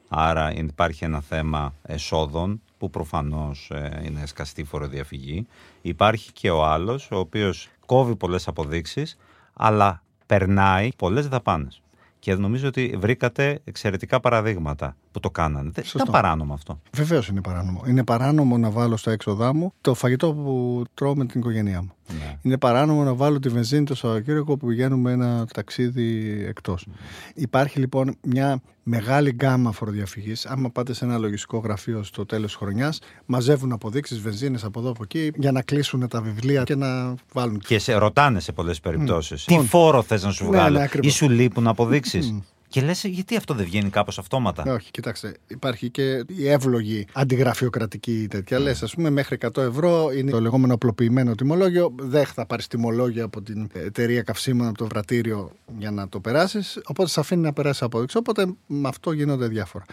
άρα 0.08 0.52
υπάρχει 0.54 1.04
ένα 1.04 1.20
θέμα 1.20 1.74
εσόδων 1.82 2.60
που 2.78 2.90
προφανώς 2.90 3.72
είναι 4.04 4.26
σκαστή 4.26 4.64
φοροδιαφυγή. 4.64 5.46
Υπάρχει 5.82 6.32
και 6.32 6.50
ο 6.50 6.64
άλλος, 6.64 7.10
ο 7.10 7.18
οποίος 7.18 7.68
κόβει 7.86 8.16
πολλές 8.16 8.48
αποδείξεις, 8.48 9.16
αλλά 9.52 10.02
περνάει 10.26 10.88
πολλές 10.96 11.28
δαπάνες. 11.28 11.82
Και 12.20 12.34
νομίζω 12.34 12.68
ότι 12.68 12.96
βρήκατε 12.98 13.60
εξαιρετικά 13.64 14.20
παραδείγματα 14.20 14.96
που 15.12 15.20
το 15.20 15.30
κάνανε. 15.30 15.70
Δεν 15.74 15.84
ήταν 15.94 16.06
παράνομο 16.10 16.54
αυτό. 16.54 16.80
Βεβαίως 16.92 17.28
είναι 17.28 17.40
παράνομο. 17.40 17.82
Είναι 17.86 18.04
παράνομο 18.04 18.58
να 18.58 18.70
βάλω 18.70 18.96
στα 18.96 19.10
έξοδά 19.12 19.54
μου 19.54 19.72
το 19.80 19.94
φαγητό 19.94 20.32
που 20.34 20.84
τρώω 20.94 21.16
με 21.16 21.26
την 21.26 21.40
οικογένειά 21.40 21.82
μου. 21.82 21.92
Ναι. 22.08 22.38
Είναι 22.42 22.58
παράνομο 22.58 23.02
να 23.02 23.14
βάλω 23.14 23.38
τη 23.38 23.48
βενζίνη 23.48 23.84
το 23.84 23.94
Σαββατοκύριακο 23.94 24.56
που 24.56 24.66
πηγαίνουμε 24.66 25.12
ένα 25.12 25.46
ταξίδι 25.54 26.38
εκτός. 26.48 26.86
Υπάρχει 27.34 27.78
λοιπόν 27.78 28.16
μια 28.22 28.60
μεγάλη 28.82 29.30
γκάμα 29.30 29.72
φοροδιαφυγής. 29.72 30.46
Άμα 30.46 30.70
πάτε 30.70 30.92
σε 30.92 31.04
ένα 31.04 31.18
λογιστικό 31.18 31.58
γραφείο 31.58 32.02
στο 32.02 32.26
τέλος 32.26 32.46
της 32.46 32.54
χρονιάς, 32.54 32.98
μαζεύουν 33.26 33.72
αποδείξεις 33.72 34.20
βενζίνες 34.20 34.64
από 34.64 34.80
εδώ 34.80 34.90
από 34.90 35.02
εκεί 35.02 35.32
για 35.36 35.52
να 35.52 35.62
κλείσουν 35.62 36.08
τα 36.08 36.20
βιβλία 36.20 36.62
και 36.62 36.74
να 36.74 37.14
βάλουν. 37.32 37.58
Και 37.58 37.78
σε 37.78 37.94
ρωτάνε 37.94 38.40
σε 38.40 38.52
πολλές 38.52 38.80
περιπτώσεις. 38.80 39.44
Τι 39.44 39.52
Λοιπόν. 39.52 39.66
φόρο 39.66 40.02
θες 40.02 40.22
να 40.22 40.30
σου 40.30 40.44
Ναι, 40.44 40.50
βγάλω, 40.50 40.78
ναι, 40.78 40.84
ακριβώς. 40.84 41.12
ή 41.12 41.16
σου 41.16 41.28
λείπουν 41.28 41.66
αποδείξεις; 41.66 42.34
Και 42.70 42.80
λες, 42.80 43.04
γιατί 43.04 43.36
αυτό 43.36 43.54
δεν 43.54 43.64
βγαίνει 43.64 43.90
κάπως 43.90 44.18
αυτόματα; 44.18 44.62
Ε, 44.66 44.70
Όχι, 44.70 44.90
κοιτάξτε, 44.90 45.34
υπάρχει 45.46 45.90
και 45.90 46.24
η 46.26 46.48
εύλογη 46.48 47.06
αντιγραφειοκρατική 47.12 48.26
τέτοια. 48.30 48.58
Ναι. 48.58 48.64
Λες, 48.64 48.82
ας 48.82 48.94
πούμε, 48.94 49.10
μέχρι 49.10 49.38
100 49.40 49.62
ευρώ 49.62 50.10
είναι 50.12 50.30
το 50.30 50.40
λεγόμενο 50.40 50.74
απλοποιημένο 50.74 51.34
τιμολόγιο. 51.34 51.94
Δεν 51.98 52.26
θα 52.26 52.46
πάρεις 52.46 52.66
τιμολόγιο 52.66 53.24
από 53.24 53.42
την 53.42 53.70
εταιρεία 53.72 54.22
καυσίμων, 54.22 54.66
από 54.66 54.78
το 54.78 54.86
βρατήριο 54.86 55.52
για 55.78 55.90
να 55.90 56.08
το 56.08 56.20
περάσεις. 56.20 56.80
Οπότε 56.84 57.08
σε 57.08 57.20
αφήνει 57.20 57.42
να 57.42 57.52
περάσει 57.52 57.84
απόδειξη. 57.84 58.16
Οπότε 58.16 58.46
με 58.66 58.88
αυτό 58.88 59.12
γίνονται 59.12 59.46
διάφορα. 59.46 59.84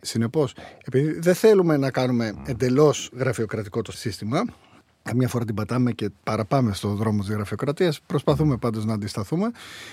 Συνεπώς, 0.00 0.54
επειδή 0.84 1.18
δεν 1.18 1.34
θέλουμε 1.34 1.76
να 1.76 1.90
κάνουμε 1.90 2.34
εντελώς 2.46 3.10
γραφειοκρατικό 3.16 3.82
το 3.82 3.92
σύστημα, 3.92 4.44
Καμιά 5.02 5.28
φορά 5.28 5.44
την 5.44 5.54
πατάμε 5.54 5.92
και 5.92 6.10
παραπάμε 6.24 6.74
στο 6.74 6.88
δρόμο 6.88 7.20
της 7.20 7.30
γραφειοκρατίας. 7.30 8.00
Προσπαθούμε 8.06 8.56
πάντως 8.56 8.84
να 8.84 8.94
αντισταθούμε. 8.94 9.50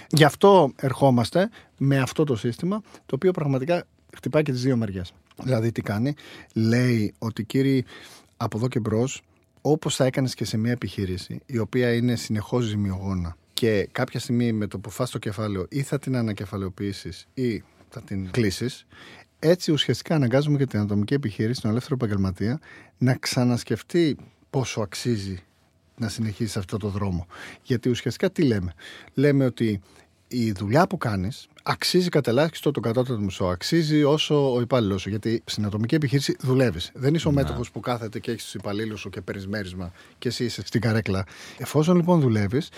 Γι' 0.10 0.24
αυτό 0.24 0.72
ερχόμαστε 0.75 1.50
με 1.78 1.98
αυτό 1.98 2.24
το 2.24 2.36
σύστημα, 2.36 2.82
το 3.06 3.16
οποίο 3.16 3.32
πραγματικά 3.32 3.84
χτυπάει 4.16 4.44
και 4.44 4.51
τις 4.51 4.62
δύο 4.62 4.78
μεριές. 4.78 5.13
Δηλαδή, 5.44 5.72
τι 5.72 5.82
κάνει, 5.82 6.13
λέει 6.54 7.13
ότι 7.20 7.44
κύριοι, 7.44 7.86
από 8.38 8.58
εδώ 8.58 8.68
και 8.68 8.80
μπρος, 8.80 9.22
όπως 9.62 9.96
θα 9.96 10.06
έκανες 10.06 10.34
και 10.34 10.46
σε 10.46 10.58
μια 10.58 10.72
επιχείρηση, 10.72 11.39
η 11.46 11.58
οποία 11.58 11.94
είναι 11.94 12.16
συνεχώς 12.16 12.66
ζημιογόνα 12.66 13.36
και 13.54 13.89
κάποια 13.92 14.20
στιγμή 14.20 14.51
με 14.51 14.68
το 14.68 14.80
που 14.80 14.89
φας 14.89 15.10
το 15.10 15.18
κεφάλαιο 15.18 15.66
ή 15.70 15.82
θα 15.82 16.00
την 16.00 16.16
ανακεφαλαιοποιήσεις 16.16 17.28
ή 17.34 17.63
θα 17.89 18.01
την 18.01 18.32
κλείσεις, 18.32 18.86
έτσι 19.39 19.72
ουσιαστικά 19.72 20.16
αναγκάζουμε 20.16 20.58
και 20.58 20.66
την 20.66 20.80
ατομική 20.80 21.13
επιχείρηση, 21.13 21.62
τον 21.62 21.70
ελεύθερο 21.72 21.96
επαγγελματία, 21.96 22.60
να 22.98 23.16
ξανασκεφτεί 23.16 24.18
πόσο 24.50 24.82
αξίζει 24.82 25.44
να 25.98 26.10
συνεχίσει 26.10 26.60
αυτό 26.60 26.77
το 26.77 26.88
δρόμο. 26.88 27.27
Γιατί 27.63 27.89
ουσιαστικά 27.89 28.32
τι 28.32 28.44
λέμε; 28.44 28.74
Λέμε 29.13 29.46
ότι 29.46 29.82
η 30.27 30.51
δουλειά 30.51 30.88
που 30.88 30.98
κάνεις 30.98 31.48
αξίζει 31.63 32.10
κατά 32.10 32.32
ελάχιστο 32.32 32.72
το 32.72 32.79
κατώτατο 32.79 33.20
μισό. 33.20 33.46
Αξίζει 33.46 34.03
όσο 34.03 34.53
ο 34.53 34.62
υπάλληλος 34.62 35.01
σου. 35.01 35.10
Γιατί 35.10 35.41
στην 35.46 35.65
ατομική 35.65 35.96
επιχείρηση 35.96 36.36
δουλεύεις. 36.39 36.91
Δεν 36.94 37.13
είσαι 37.13 37.27
ο 37.27 37.32
μέτοχος 37.32 37.72
που 37.72 37.79
κάθεται 37.79 38.20
και 38.20 38.32
έχεις 38.32 38.44
τους 38.44 38.53
υπαλλήλους 38.53 39.00
σου 39.00 39.10
και 39.10 39.22
παίρνει 39.22 39.48
μέρισμα 39.48 39.91
και 40.18 40.27
εσύ 40.27 40.44
είσαι 40.44 40.62
στην 40.65 40.82
καρέκλα. 40.82 41.25
Εφόσον 41.58 41.96
λοιπόν 41.96 42.20
δουλεύεις, 42.20 42.70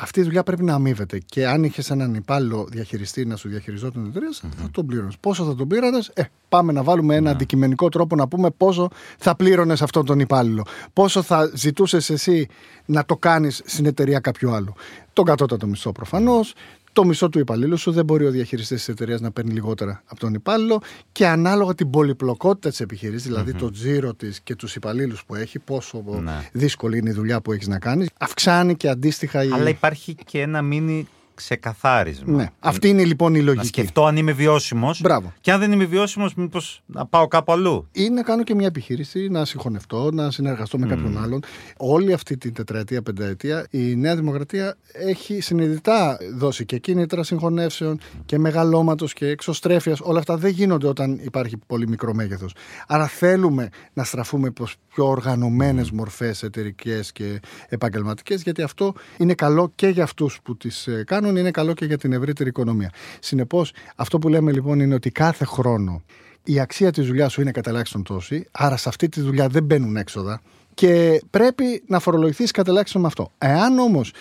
αυτή 0.00 0.20
η 0.20 0.22
δουλειά 0.22 0.42
πρέπει 0.42 0.62
να 0.62 0.74
αμείβεται. 0.74 1.18
Και 1.18 1.46
αν 1.46 1.64
είχες 1.64 1.90
έναν 1.90 2.14
υπάλληλο 2.14 2.66
διαχειριστή 2.70 3.24
να 3.24 3.36
σου 3.36 3.48
διαχειριζόταν 3.48 4.02
την 4.02 4.10
εταιρεία, 4.10 4.28
θα 4.56 4.70
τον 4.70 4.86
πλήρωνες. 4.86 5.16
Πόσο 5.20 5.44
θα 5.44 5.54
τον 5.54 5.68
πλήρωνες, 5.68 6.10
ε, 6.14 6.22
πάμε 6.48 6.72
να 6.72 6.82
βάλουμε 6.82 7.14
ένα 7.14 7.30
αντικειμενικό 7.30 7.88
τρόπο 7.88 8.16
να 8.16 8.28
πούμε 8.28 8.50
πόσο 8.50 8.88
θα 9.18 9.36
πλήρωνες 9.36 9.82
αυτόν 9.82 10.04
τον 10.04 10.20
υπάλληλο. 10.20 10.64
Πόσο 10.92 11.22
θα 11.22 11.50
ζητούσες 11.54 12.10
εσύ 12.10 12.48
να 12.84 13.04
το 13.04 13.16
κάνεις 13.16 13.62
στην 13.64 13.86
εταιρεία 13.86 14.18
κάποιου 14.18 14.50
άλλου. 14.50 14.74
Τον 15.12 15.24
κατώτατο 15.24 15.66
μισθό 15.66 15.92
προφανώς, 15.92 16.54
το 16.92 17.04
μισό 17.04 17.28
του 17.28 17.38
υπαλλήλου 17.38 17.76
σου 17.76 17.90
δεν 17.92 18.04
μπορεί 18.04 18.26
ο 18.26 18.30
διαχειριστής 18.30 18.78
της 18.78 18.88
εταιρείας 18.88 19.20
να 19.20 19.30
παίρνει 19.30 19.52
λιγότερα 19.52 20.02
από 20.06 20.20
τον 20.20 20.34
υπάλληλο 20.34 20.82
και 21.12 21.26
ανάλογα 21.26 21.74
την 21.74 21.90
πολυπλοκότητα 21.90 22.68
της 22.68 22.80
επιχείρηση, 22.80 23.28
δηλαδή 23.28 23.54
το 23.54 23.70
τζίρο 23.70 24.14
της 24.14 24.40
και 24.40 24.54
τους 24.56 24.76
υπαλλήλους 24.76 25.24
που 25.24 25.34
έχει, 25.34 25.58
πόσο 25.58 26.04
Ναι. 26.22 26.48
δύσκολη 26.52 26.98
είναι 26.98 27.10
η 27.10 27.12
δουλειά 27.12 27.40
που 27.40 27.52
έχεις 27.52 27.66
να 27.68 27.78
κάνεις, 27.78 28.08
αυξάνει 28.18 28.76
και 28.76 28.88
αντίστοιχα 28.88 29.44
η. 29.44 29.50
Αλλά 29.50 29.68
υπάρχει 29.68 30.14
και 30.24 30.40
ένα 30.40 30.62
μίνι 30.62 31.06
ξεκαθάρισμα. 31.40 32.36
Ναι. 32.36 32.50
Αυτή 32.60 32.88
είναι 32.88 33.04
λοιπόν 33.04 33.34
η 33.34 33.38
Να 33.38 33.44
λογική. 33.44 33.66
σκεφτώ 33.66 34.06
αν 34.06 34.16
είμαι 34.16 34.32
βιώσιμος. 34.32 35.00
Μπράβο. 35.00 35.32
Και 35.40 35.52
αν 35.52 35.60
δεν 35.60 35.72
είμαι 35.72 35.84
βιώσιμος, 35.84 36.34
μήπως 36.34 36.82
να 36.86 37.06
πάω 37.06 37.28
κάπου 37.28 37.52
αλλού. 37.52 37.88
Ή 37.92 38.08
να 38.08 38.22
κάνω 38.22 38.42
και 38.42 38.54
μια 38.54 38.66
επιχείρηση, 38.66 39.28
να 39.28 39.44
συγχωνευτώ, 39.44 40.10
να 40.12 40.30
συνεργαστώ 40.30 40.78
με 40.78 40.86
κάποιον 40.86 41.22
άλλον. 41.22 41.40
Όλη 41.76 42.12
αυτή 42.12 42.36
την 42.36 42.54
τετραετία, 42.54 43.02
πενταετία, 43.02 43.66
η 43.70 43.96
Νέα 43.96 44.16
Δημοκρατία 44.16 44.76
έχει 44.92 45.40
συνειδητά 45.40 46.18
δώσει 46.34 46.64
και 46.64 46.78
κίνητρα 46.78 47.22
συγχωνεύσεων 47.22 48.00
και 48.26 48.38
μεγαλώματος 48.38 49.12
και 49.12 49.26
εξωστρέφειας. 49.26 50.00
Όλα 50.00 50.18
αυτά 50.18 50.36
δεν 50.36 50.50
γίνονται 50.50 50.86
όταν 50.86 51.20
υπάρχει 51.22 51.56
πολύ 51.66 51.88
μικρό 51.88 52.14
μέγεθος. 52.14 52.54
Άρα 52.86 53.06
θέλουμε 53.06 53.68
να 53.92 54.04
στραφούμε 54.04 54.50
προς 54.50 54.76
πιο 54.94 55.06
οργανωμένες 55.06 55.90
μορφές 55.90 56.42
εταιρικές 56.42 57.12
και 57.12 57.40
επαγγελματικές, 57.68 58.42
γιατί 58.42 58.62
αυτό 58.62 58.94
είναι 59.16 59.34
καλό 59.34 59.72
και 59.74 59.86
για 59.86 60.02
αυτούς 60.02 60.40
που 60.42 60.56
τις 60.56 60.88
κάνουν, 61.04 61.29
είναι 61.36 61.50
καλό 61.50 61.74
και 61.74 61.84
για 61.84 61.98
την 61.98 62.12
ευρύτερη 62.12 62.48
οικονομία. 62.48 62.90
Συνεπώς, 63.20 63.72
αυτό 63.96 64.18
που 64.18 64.28
λέμε 64.28 64.52
λοιπόν 64.52 64.80
είναι 64.80 64.94
ότι 64.94 65.10
κάθε 65.10 65.44
χρόνο 65.44 66.02
η 66.44 66.60
αξία 66.60 66.90
της 66.90 67.06
δουλειάς 67.06 67.32
σου 67.32 67.40
είναι 67.40 67.50
κατά 67.50 67.70
ελάχιστον 67.70 68.02
τόση, 68.02 68.46
άρα 68.50 68.76
σε 68.76 68.88
αυτή 68.88 69.08
τη 69.08 69.20
δουλειά 69.20 69.48
δεν 69.48 69.64
μπαίνουν 69.64 69.96
έξοδα 69.96 70.40
και 70.74 71.22
πρέπει 71.30 71.82
να 71.86 71.98
φορολογηθείς 71.98 72.50
κατά 72.50 72.70
ελάχιστον 72.70 73.00
με 73.00 73.06
αυτό. 73.06 73.30
Εάν 73.38 73.78
όμως 73.78 74.12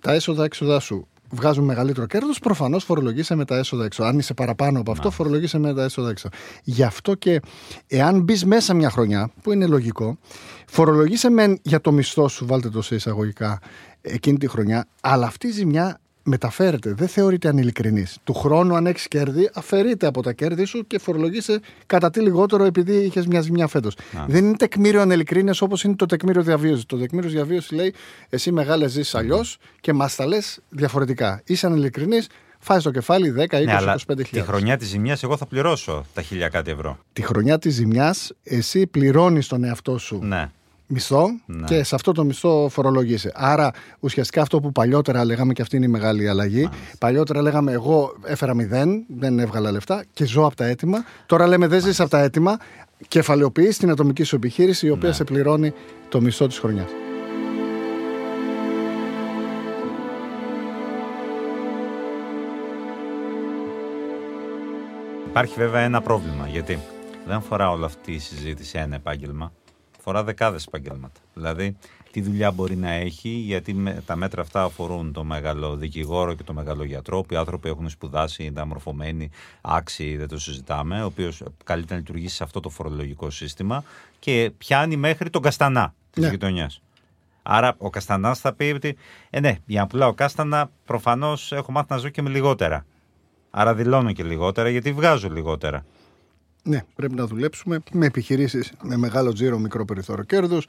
τα 0.00 0.12
έσοδα-έξοδα 0.12 0.80
σου 0.80 1.06
βγάζουν 1.30 1.64
μεγαλύτερο 1.64 2.06
κέρδος, 2.06 2.38
προφανώς 2.38 2.84
φορολογείσαι 2.84 3.34
με 3.34 3.44
τα 3.44 3.56
έσοδα 3.56 3.84
έξω. 3.84 4.02
Αν 4.02 4.18
είσαι 4.18 4.34
παραπάνω 4.34 4.80
από 4.80 4.90
αυτό, 4.90 5.10
φορολογείσαι 5.10 5.58
με 5.58 5.74
τα 5.74 5.82
έσοδα 5.82 6.10
έξω. 6.10 6.28
Γι' 6.62 6.82
αυτό 6.82 7.14
και 7.14 7.40
εάν 7.86 8.20
μπεις 8.20 8.44
μέσα 8.44 8.74
μια 8.74 8.90
χρονιά, 8.90 9.30
που 9.42 9.52
είναι 9.52 9.66
λογικό, 9.66 10.18
φορολογείσαι 10.66 11.30
μεν 11.30 11.58
για 11.62 11.80
το 11.80 11.92
μισθό 11.92 12.28
σου, 12.28 12.46
βάλτε 12.46 12.68
το 12.68 12.82
σε 12.82 12.94
εισαγωγικά, 12.94 13.60
εκείνη 14.00 14.38
τη 14.38 14.48
χρονιά, 14.48 14.88
αλλά 15.00 15.26
αυτή 15.26 15.46
η 15.46 15.50
ζημιά 15.50 16.00
μεταφέρεται. 16.26 16.94
Δεν 16.94 17.08
θεωρείται 17.08 17.48
ανηλικρινή. 17.48 18.06
Του 18.24 18.34
χρόνου, 18.34 18.76
αν 18.76 18.86
έχεις 18.86 19.08
κέρδη, 19.08 19.50
αφαιρείται 19.54 20.06
από 20.06 20.22
τα 20.22 20.32
κέρδη 20.32 20.64
σου 20.64 20.86
και 20.86 20.98
φορολογείσαι 20.98 21.60
κατά 21.86 22.10
τι 22.10 22.20
λιγότερο 22.20 22.64
επειδή 22.64 22.96
είχες 22.96 23.26
μια 23.26 23.40
ζημιά 23.40 23.66
φέτος. 23.66 23.96
Δεν 24.26 24.44
είναι 24.44 24.56
τεκμήριο 24.56 25.00
ανελικρίνεια 25.00 25.54
όπως 25.60 25.84
είναι 25.84 25.94
το 25.94 26.06
τεκμήριο 26.06 26.42
διαβίωσης. 26.42 26.86
Το 26.86 26.96
τεκμήριο 26.98 27.30
διαβίωσης 27.30 27.70
λέει 27.70 27.94
εσύ 28.28 28.52
μεγάλες 28.52 28.90
ζεις 28.90 29.14
αλλιώς 29.14 29.58
και 29.80 29.92
μας 29.92 30.14
τα 30.14 30.26
λες 30.26 30.60
διαφορετικά. 30.68 31.42
Είσαι 31.44 31.66
ανελικρινή, 31.66 32.18
φάει 32.58 32.80
το 32.80 32.90
κεφάλι 32.90 33.30
10, 33.30 33.58
20, 33.58 33.64
Ναι, 33.64 33.74
αλλά 33.74 33.96
25 34.06 34.22
τη 34.30 34.40
χρονιά 34.40 34.76
της 34.76 34.88
ζημιάς, 34.88 35.22
εγώ 35.22 35.36
θα 35.36 35.46
πληρώσω 35.46 36.04
τα 36.14 36.22
χίλια 36.22 36.48
κάτι 36.48 36.70
ευρώ. 36.70 36.98
Τη 37.12 37.22
χρονιά 37.22 37.58
της 37.58 37.74
ζημιάς, 37.74 38.32
εσύ 38.42 38.86
πληρώνεις 38.86 39.46
τον 39.46 39.64
εαυτό 39.64 39.98
σου 39.98 40.18
Ναι. 40.22 40.50
Μισθό 40.86 41.26
Ναι. 41.46 41.64
και 41.66 41.82
σε 41.82 41.94
αυτό 41.94 42.12
το 42.12 42.24
μισθό 42.24 42.68
φορολογείσαι. 42.70 43.32
Άρα 43.34 43.70
ουσιαστικά 44.00 44.42
αυτό 44.42 44.60
που 44.60 44.72
παλιότερα 44.72 45.24
λέγαμε 45.24 45.52
και 45.52 45.62
αυτή 45.62 45.76
είναι 45.76 45.84
η 45.84 45.88
μεγάλη 45.88 46.28
αλλαγή. 46.28 46.68
Παλιότερα 46.98 47.42
λέγαμε 47.42 47.72
εγώ 47.72 48.14
έφερα 48.24 48.54
μηδέν, 48.54 49.04
δεν 49.08 49.38
έβγαλα 49.38 49.70
λεφτά 49.70 50.04
και 50.12 50.24
ζω 50.24 50.44
από 50.46 50.56
τα 50.56 50.64
έτοιμα. 50.64 51.04
Τώρα 51.26 51.46
λέμε 51.46 51.66
δεν 51.66 51.80
ζεις 51.80 52.00
από 52.00 52.10
τα 52.10 52.18
έτοιμα, 52.20 52.56
κεφαλαιοποιείς 53.08 53.78
την 53.78 53.90
ατομική 53.90 54.22
σου 54.22 54.36
επιχείρηση 54.36 54.86
η 54.86 54.90
οποία 54.90 55.12
σε 55.12 55.24
πληρώνει 55.24 55.72
το 56.08 56.20
μισθό 56.20 56.46
της 56.46 56.58
χρονιάς. 56.58 56.90
Υπάρχει 65.26 65.54
βέβαια 65.56 65.80
ένα 65.80 66.00
πρόβλημα 66.00 66.48
γιατί 66.48 66.78
δεν 67.26 67.36
αφορά 67.36 67.70
όλη 67.70 67.84
αυτή 67.84 68.12
η 68.12 68.18
συζήτηση 68.18 68.78
ένα 68.78 68.94
επάγγελμα. 68.94 69.52
Αφορά 70.08 70.24
δεκάδες 70.24 70.64
επαγγέλματα. 70.66 71.20
Δηλαδή, 71.34 71.76
τι 72.10 72.20
δουλειά 72.20 72.50
μπορεί 72.50 72.76
να 72.76 72.90
έχει, 72.90 73.28
γιατί 73.28 73.74
με- 73.74 74.02
τα 74.06 74.16
μέτρα 74.16 74.42
αυτά 74.42 74.62
αφορούν 74.62 75.12
το 75.12 75.24
μεγάλο 75.24 75.76
δικηγόρο 75.76 76.34
και 76.34 76.42
το 76.42 76.52
μεγάλο 76.52 76.84
γιατρό, 76.84 77.22
που 77.22 77.34
οι 77.34 77.36
άνθρωποι 77.36 77.68
έχουν 77.68 77.88
σπουδάσει, 77.88 78.44
είναι 78.44 78.60
αμορφωμένοι, 78.60 79.30
άξιοι, 79.60 80.16
δεν 80.16 80.28
το 80.28 80.38
συζητάμε, 80.38 81.02
ο 81.02 81.06
οποίος 81.06 81.42
καλείται 81.64 81.92
να 81.92 81.98
λειτουργήσει 81.98 82.34
σε 82.34 82.42
αυτό 82.42 82.60
το 82.60 82.68
φορολογικό 82.68 83.30
σύστημα 83.30 83.84
και 84.18 84.52
πιάνει 84.58 84.96
μέχρι 84.96 85.30
τον 85.30 85.42
καστανά 85.42 85.94
της 86.10 86.22
Ναι. 86.24 86.30
γειτονιάς. 86.30 86.80
Άρα 87.42 87.74
ο 87.78 87.90
Καστανάς 87.90 88.38
θα 88.40 88.52
πει 88.52 88.64
ότι, 88.74 88.96
ε, 89.30 89.40
ναι, 89.40 89.56
για 89.66 89.80
να 89.80 89.86
πουλάω 89.86 90.14
κάστανα, 90.14 90.70
προφανώς 90.84 91.52
έχω 91.52 91.72
μάθει 91.72 91.86
να 91.90 91.96
ζω 91.96 92.08
και 92.08 92.22
με 92.22 92.30
λιγότερα. 92.30 92.86
Άρα 93.50 93.74
δηλώνω 93.74 94.12
και 94.12 94.22
λιγότερα 94.22 94.68
γιατί 94.68 94.92
βγάζω 94.92 95.28
λιγότερα. 95.28 95.84
Ναι, 96.68 96.82
πρέπει 96.94 97.14
να 97.14 97.26
δουλέψουμε 97.26 97.78
με 97.92 98.06
επιχειρήσεις 98.06 98.72
με 98.82 98.96
μεγάλο 98.96 99.32
τζίρο, 99.32 99.58
μικρό 99.58 99.84
περιθώριο 99.84 100.24
κέρδους, 100.24 100.66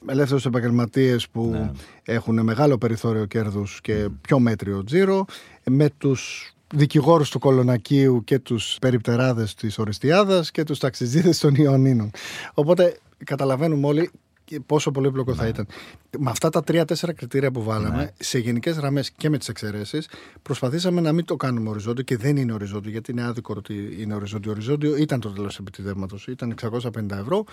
με 0.00 0.12
ελεύθερους 0.12 0.46
επαγγελματίες 0.46 1.28
που 1.28 1.48
Ναι. 1.50 1.70
έχουν 2.04 2.42
μεγάλο 2.44 2.78
περιθώριο 2.78 3.24
κέρδους 3.24 3.80
και 3.80 4.08
πιο 4.20 4.38
μέτριο 4.38 4.84
τζίρο, 4.84 5.24
με 5.64 5.90
τους 5.98 6.50
δικηγόρους 6.74 7.30
του 7.30 7.38
Κολονακίου 7.38 8.24
και 8.24 8.38
τους 8.38 8.76
περιπτεράδες 8.80 9.54
της 9.54 9.78
Οριστιάδας 9.78 10.50
και 10.50 10.62
τους 10.62 10.78
ταξιτζίδες 10.78 11.38
των 11.38 11.54
Ιωαννίνων. 11.54 12.10
Οπότε 12.54 12.96
καταλαβαίνουμε 13.24 13.86
όλοι 13.86 14.10
και 14.46 14.60
πόσο 14.60 14.90
πολύπλοκο 14.90 15.34
θα 15.34 15.46
ήταν. 15.46 15.66
Με 16.18 16.30
αυτά 16.30 16.50
τα 16.50 16.62
τρία-τέσσερα 16.62 17.12
κριτήρια 17.12 17.50
που 17.50 17.62
βάλαμε, 17.62 18.12
σε 18.18 18.38
γενικές 18.38 18.76
γραμμές 18.76 19.10
και 19.10 19.30
με 19.30 19.38
τις 19.38 19.48
εξαιρέσεις, 19.48 20.08
προσπαθήσαμε 20.42 21.00
να 21.00 21.12
μην 21.12 21.24
το 21.24 21.36
κάνουμε 21.36 21.68
οριζόντιο 21.68 22.04
και 22.04 22.16
δεν 22.16 22.36
είναι 22.36 22.52
οριζόντιο, 22.52 22.90
γιατί 22.90 23.10
είναι 23.10 23.22
άδικο 23.22 23.54
ότι 23.56 23.96
είναι 23.98 24.14
οριζόντιο. 24.14 24.50
Οριζόντιο 24.50 24.96
ήταν 24.96 25.20
το 25.20 25.28
τέλος 25.28 25.58
επιτιδεύματος, 25.58 26.26
ήταν 26.26 26.50
650 26.50 27.18
ευρώ. 27.18 27.44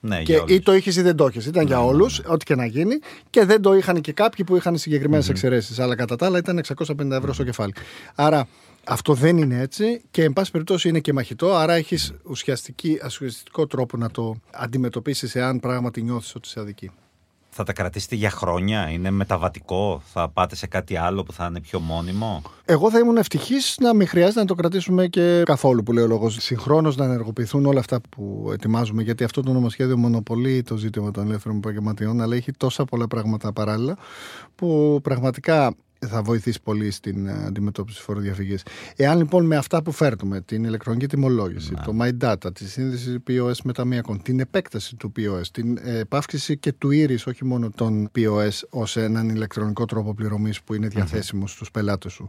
Ναι, 0.00 0.22
και 0.22 0.32
για 0.32 0.42
όλους. 0.42 0.56
ή 0.56 0.60
το 0.60 0.74
είχες 0.74 0.96
ή 0.96 1.02
δεν 1.02 1.16
το 1.16 1.26
είχες. 1.26 1.46
Ήταν 1.46 1.66
για 1.66 1.84
όλους, 1.84 2.20
ό,τι 2.26 2.44
και 2.44 2.54
να 2.54 2.66
γίνει. 2.66 2.98
Και 3.30 3.44
δεν 3.44 3.62
το 3.62 3.74
είχαν 3.74 4.00
και 4.00 4.12
κάποιοι 4.12 4.44
που 4.44 4.56
είχαν 4.56 4.78
συγκεκριμένες 4.78 5.28
εξαιρέσεις. 5.28 5.78
Αλλά 5.78 5.94
κατά 5.94 6.16
τα 6.16 6.26
άλλα 6.26 6.38
ήταν 6.38 6.58
650 6.58 7.10
ευρώ 7.10 7.32
στο 7.32 7.44
κεφάλι. 7.44 7.72
Άρα 8.14 8.48
αυτό 8.86 9.14
δεν 9.14 9.38
είναι 9.38 9.60
έτσι 9.60 10.02
και 10.10 10.22
εν 10.22 10.32
πάση 10.32 10.50
περιπτώσει 10.50 10.88
είναι 10.88 11.00
και 11.00 11.12
μαχητό. 11.12 11.54
Άρα 11.54 11.74
έχεις 11.74 12.12
ουσιαστικό 13.04 13.66
τρόπο 13.66 13.96
να 13.96 14.10
το 14.10 14.34
αντιμετωπίσεις 14.52 15.34
εάν 15.34 15.60
πράγματι 15.60 16.02
νιώθεις 16.02 16.34
ότι 16.34 16.48
σε 16.48 16.60
αδικεί. 16.60 16.90
Θα 17.54 17.64
τα 17.64 17.72
κρατήσετε 17.72 18.14
για 18.14 18.30
χρόνια, 18.30 18.88
είναι 18.88 19.10
μεταβατικό, 19.10 20.02
θα 20.12 20.28
πάτε 20.28 20.56
σε 20.56 20.66
κάτι 20.66 20.96
άλλο 20.96 21.22
που 21.22 21.32
θα 21.32 21.46
είναι 21.46 21.60
πιο 21.60 21.80
μόνιμο; 21.80 22.42
Εγώ 22.64 22.90
θα 22.90 22.98
ήμουν 22.98 23.16
ευτυχής 23.16 23.76
να 23.80 23.94
μην 23.94 24.06
χρειάζεται 24.08 24.40
να 24.40 24.46
το 24.46 24.54
κρατήσουμε 24.54 25.06
και 25.06 25.42
καθόλου 25.44 25.82
που 25.82 25.92
λέει 25.92 26.04
ο 26.04 26.06
λόγος. 26.06 26.36
Συγχρόνως 26.40 26.96
να 26.96 27.04
ενεργοποιηθούν 27.04 27.66
όλα 27.66 27.80
αυτά 27.80 28.00
που 28.08 28.50
ετοιμάζουμε, 28.52 29.02
γιατί 29.02 29.24
αυτό 29.24 29.42
το 29.42 29.52
νομοσχέδιο 29.52 29.98
μονοπολεί 29.98 30.62
το 30.62 30.76
ζήτημα 30.76 31.10
των 31.10 31.26
ελεύθερων 31.26 31.56
επαγγελματιών, 31.56 32.20
αλλά 32.20 32.36
έχει 32.36 32.52
τόσα 32.52 32.84
πολλά 32.84 33.06
πράγματα 33.06 33.52
παράλληλα 33.52 33.96
που 34.54 34.98
πραγματικά 35.02 35.74
θα 36.06 36.22
βοηθήσει 36.22 36.62
πολύ 36.62 36.90
στην 36.90 37.26
ε, 37.26 37.44
αντιμετώπιση 37.46 38.00
φοροδιαφυγής. 38.00 38.62
Εάν 38.96 39.18
λοιπόν 39.18 39.46
με 39.46 39.56
αυτά 39.56 39.82
που 39.82 39.92
φέρνουμε, 39.92 40.40
την 40.40 40.64
ηλεκτρονική 40.64 41.06
τιμολόγηση, 41.06 41.74
το 41.84 41.96
My 42.00 42.10
Data, 42.20 42.54
τη 42.54 42.68
σύνδεση 42.68 43.22
POS 43.28 43.56
με 43.64 43.72
ταμιακών, 43.72 44.22
την 44.22 44.40
επέκταση 44.40 44.96
του 44.96 45.12
POS, 45.16 45.46
την 45.52 45.78
επαύξηση 45.82 46.58
και 46.58 46.72
του 46.72 46.88
Iris, 46.92 47.24
όχι 47.26 47.44
μόνο 47.44 47.70
των 47.74 48.10
POS, 48.16 48.60
ως 48.70 48.96
έναν 48.96 49.28
ηλεκτρονικό 49.28 49.84
τρόπο 49.84 50.14
πληρωμής 50.14 50.62
που 50.62 50.74
είναι 50.74 50.88
διαθέσιμο 50.88 51.46
στους 51.46 51.70
πελάτες 51.70 52.12
σου, 52.12 52.26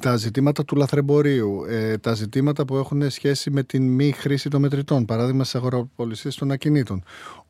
τα 0.00 0.16
ζητήματα 0.16 0.64
του 0.64 0.76
λαθρεμπορίου, 0.76 1.64
ε, 1.68 1.98
τα 1.98 2.14
ζητήματα 2.14 2.64
που 2.64 2.76
έχουν 2.76 3.10
σχέση 3.10 3.50
με 3.50 3.62
την 3.62 3.82
μη 3.82 4.12
χρήση 4.12 4.48
των 4.48 4.60
μετρητών, 4.60 5.04
παράδειγμα 5.04 5.44
στι 5.44 5.56
αγοραπολισίε 5.56 6.30
των 6.38 6.50
ακινήτων. 6.50 7.04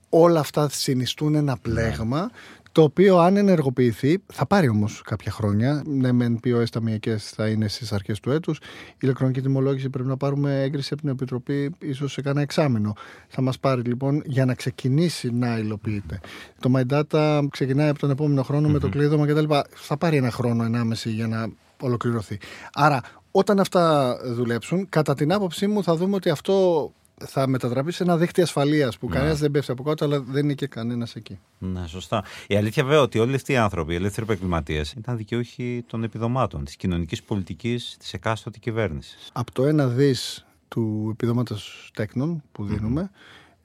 Όλα 0.09 0.41
αυτά 0.41 0.69
συνιστούν 0.69 1.35
ένα 1.35 1.57
πλέγμα 1.63 2.31
το 2.75 2.83
οποίο 2.83 3.19
αν 3.19 3.37
ενεργοποιηθεί, 3.37 4.23
θα 4.33 4.47
πάρει 4.47 4.69
όμως 4.69 5.03
κάποια 5.05 5.33
χρόνια. 5.33 5.83
Ναι, 5.87 6.13
μεν 6.13 6.41
POS 6.45 6.69
ταμιακές 6.73 7.31
θα 7.31 7.49
είναι 7.49 7.69
στις 7.69 7.93
αρχές 7.93 8.21
του 8.21 8.31
έτους. 8.31 8.59
Η 8.59 8.97
ηλεκτρονική 8.99 9.41
τιμολόγηση 9.41 9.91
πρέπει 9.91 10.09
να 10.09 10.17
πάρουμε 10.17 10.63
έγκριση 10.63 10.89
από 10.93 11.03
την 11.03 11.11
Επιτροπή, 11.11 11.75
ίσως 11.79 12.13
σε 12.13 12.21
κάνα 12.21 12.41
εξάμεινο. 12.41 12.93
Θα 13.29 13.43
μας 13.43 13.59
πάρει 13.59 13.83
λοιπόν 13.83 14.23
για 14.27 14.45
να 14.45 14.55
ξεκινήσει 14.55 15.31
να 15.31 15.59
υλοποιείται. 15.59 16.21
Το 16.61 16.73
My 16.77 16.83
Data 16.93 17.47
ξεκινάει 17.51 17.89
από 17.89 17.99
τον 17.99 18.11
επόμενο 18.11 18.43
χρόνο 18.43 18.69
με 18.69 18.79
το 18.79 18.89
κλείδωμα 18.89 19.27
κτλ. 19.27 19.55
Θα 19.75 19.97
πάρει 19.97 20.17
ένα 20.17 20.31
χρόνο, 20.31 20.65
ενάμεση 20.65 21.11
για 21.11 21.27
να 21.27 21.49
ολοκληρωθεί. 21.81 22.39
Άρα, 22.73 23.01
όταν 23.31 23.61
αυτά 23.61 24.17
δουλέψουν, 24.25 24.89
κατά 24.89 25.15
την 25.15 25.33
άποψή 25.33 25.67
μου 25.67 25.83
θα 25.83 25.97
δούμε 25.97 26.15
ότι 26.15 26.31
αυτό 26.31 26.93
θα 27.27 27.47
μετατραπεί 27.47 27.93
σε 27.93 28.03
ένα 28.03 28.17
δίχτυ 28.17 28.43
ασφαλείας 28.43 28.99
που 28.99 29.09
Ναι. 29.09 29.15
κανένας 29.15 29.39
δεν 29.39 29.51
πέφτει 29.51 29.71
από 29.73 29.83
κάτω, 29.83 30.05
αλλά 30.05 30.21
δεν 30.21 30.45
είναι 30.45 30.55
και 30.55 30.67
κανένας 30.67 31.15
εκεί. 31.17 31.39
Ναι, 31.59 31.87
σωστά. 31.87 32.25
Η 32.47 32.57
αλήθεια 32.57 32.85
βέβαια 32.85 33.01
ότι 33.01 33.19
όλοι 33.19 33.35
αυτοί 33.35 33.53
οι 33.53 33.57
άνθρωποι, 33.57 33.93
οι 33.93 33.97
ελεύθεροι 33.97 34.27
επαγγελματίες, 34.27 34.93
ήταν 34.93 35.17
δικαιούχοι 35.17 35.85
των 35.87 36.05
επιδομάτων 36.05 36.65
της 36.65 36.77
κοινωνικής 36.77 37.23
πολιτικής 37.23 37.97
της 37.99 38.13
εκάστοτε 38.13 38.59
κυβέρνησης. 38.59 39.31
Από 39.33 39.53
το 39.53 39.65
ένα 39.65 39.87
δις 39.87 40.45
του 40.69 41.09
επιδόματος 41.13 41.91
τέκνων 41.95 42.43
που 42.53 42.65
δίνουμε, 42.65 43.11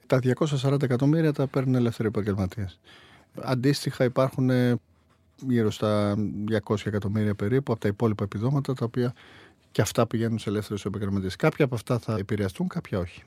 τα 0.06 0.18
240 0.18 0.82
εκατομμύρια 0.82 1.32
τα 1.32 1.46
παίρνουν 1.46 1.74
ελεύθεροι 1.74 2.08
επαγγελματίες. 2.08 2.80
Αντίστοιχα 3.42 4.04
υπάρχουν 4.04 4.50
ε, 4.50 4.76
γύρω 5.48 5.70
στα 5.70 6.16
200 6.64 6.74
εκατομμύρια 6.84 7.34
περίπου 7.34 7.72
από 7.72 7.80
τα 7.80 7.88
υπόλοιπα 7.88 8.24
επιδόματα, 8.24 8.74
τα 8.74 8.84
οποία 8.84 9.14
και 9.72 9.80
αυτά 9.82 10.06
πηγαίνουν 10.06 10.38
σε 10.38 10.48
ελεύθερους 10.50 10.84
επαγγελματίες. 10.84 11.36
Κάποια 11.36 11.64
από 11.64 11.74
αυτά 11.74 11.98
θα 11.98 12.16
επηρεαστούν, 12.16 12.68
κάποια 12.68 12.98
όχι. 12.98 13.22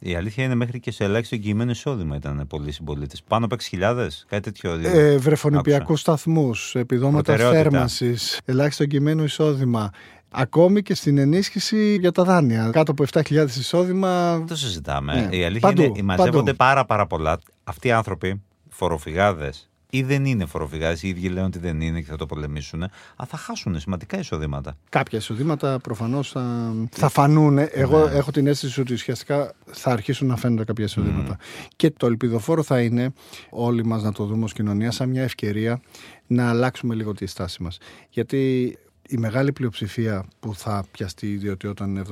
Η 0.00 0.14
αλήθεια 0.14 0.44
είναι 0.44 0.54
μέχρι 0.54 0.80
και 0.80 0.90
σε 0.90 1.04
ελάχιστο 1.04 1.34
εγγυημένο 1.34 1.70
εισόδημα 1.70 2.16
ήταν 2.16 2.46
πολλοί 2.48 2.72
συμπολίτες. 2.72 3.22
Πάνω 3.22 3.44
από 3.44 3.56
6.000, 3.70 4.06
κάτι 4.28 4.42
τέτοιο. 4.42 4.72
Ε, 4.82 5.16
βρεφονιπιακούς 5.16 6.00
σταθμούς, 6.00 6.74
επιδόματα 6.74 7.22
Προτεραιότητα. 7.22 7.62
θέρμανσης, 7.62 8.40
ελάχιστο 8.44 8.82
εγγυημένο 8.82 9.22
εισόδημα. 9.24 9.90
Ακόμη 10.30 10.82
και 10.82 10.94
στην 10.94 11.18
ενίσχυση 11.18 11.96
για 12.00 12.12
τα 12.12 12.24
δάνεια. 12.24 12.70
Κάτω 12.72 12.90
από 12.90 13.04
7.000 13.12 13.46
εισόδημα. 13.58 14.36
Δεν 14.36 14.46
το 14.46 14.56
συζητάμε. 14.56 15.26
Ναι. 15.30 15.36
Η 15.36 15.44
αλήθεια 15.44 15.68
Παντού, 15.68 15.82
είναι 15.82 16.02
μαζεύονται 16.02 16.38
παντού. 16.44 16.56
πάρα, 16.56 16.84
πάρα 16.84 17.06
πολλά. 17.06 17.38
Αυτοί 17.64 17.88
οι 17.88 17.92
άνθρωποι, 17.92 18.42
φοροφυγάδες 18.68 19.70
ή 19.96 20.02
δεν 20.02 20.24
είναι 20.24 20.46
φοροφυγάδε, 20.46 20.98
οι 21.00 21.08
ίδιοι 21.08 21.28
λένε 21.28 21.46
ότι 21.46 21.58
δεν 21.58 21.80
είναι 21.80 22.00
και 22.00 22.06
θα 22.10 22.16
το 22.16 22.26
πολεμήσουν, 22.26 22.82
α, 22.82 22.90
θα 23.26 23.36
χάσουν 23.36 23.80
σημαντικά 23.80 24.18
εισοδήματα. 24.18 24.76
Κάποια 24.88 25.18
εισοδήματα 25.18 25.78
προφανώς 25.78 26.30
θα, 26.30 26.74
θα 26.90 27.08
φανούν. 27.08 27.58
Εγώ 27.72 28.06
Ναι. 28.08 28.14
έχω 28.14 28.30
την 28.30 28.46
αίσθηση 28.46 28.80
ότι 28.80 28.92
ουσιαστικά 28.92 29.52
θα 29.66 29.90
αρχίσουν 29.90 30.26
να 30.26 30.36
φαίνονται 30.36 30.64
κάποια 30.64 30.84
εισοδήματα. 30.84 31.36
Και 31.76 31.90
το 31.90 32.06
ελπιδοφόρο 32.06 32.62
θα 32.62 32.80
είναι 32.80 33.12
όλοι 33.50 33.84
μας 33.84 34.02
να 34.02 34.12
το 34.12 34.24
δούμε 34.24 34.44
ως 34.44 34.52
κοινωνία 34.52 34.90
σαν 34.90 35.08
μια 35.08 35.22
ευκαιρία 35.22 35.80
να 36.26 36.48
αλλάξουμε 36.48 36.94
λίγο 36.94 37.12
τη 37.12 37.26
στάση 37.26 37.62
μας. 37.62 37.78
Γιατί 38.10 38.72
η 39.08 39.16
μεγάλη 39.16 39.52
πλειοψηφία 39.52 40.24
που 40.40 40.54
θα 40.54 40.84
πιαστεί, 40.90 41.26
διότι 41.26 41.66
όταν 41.66 42.04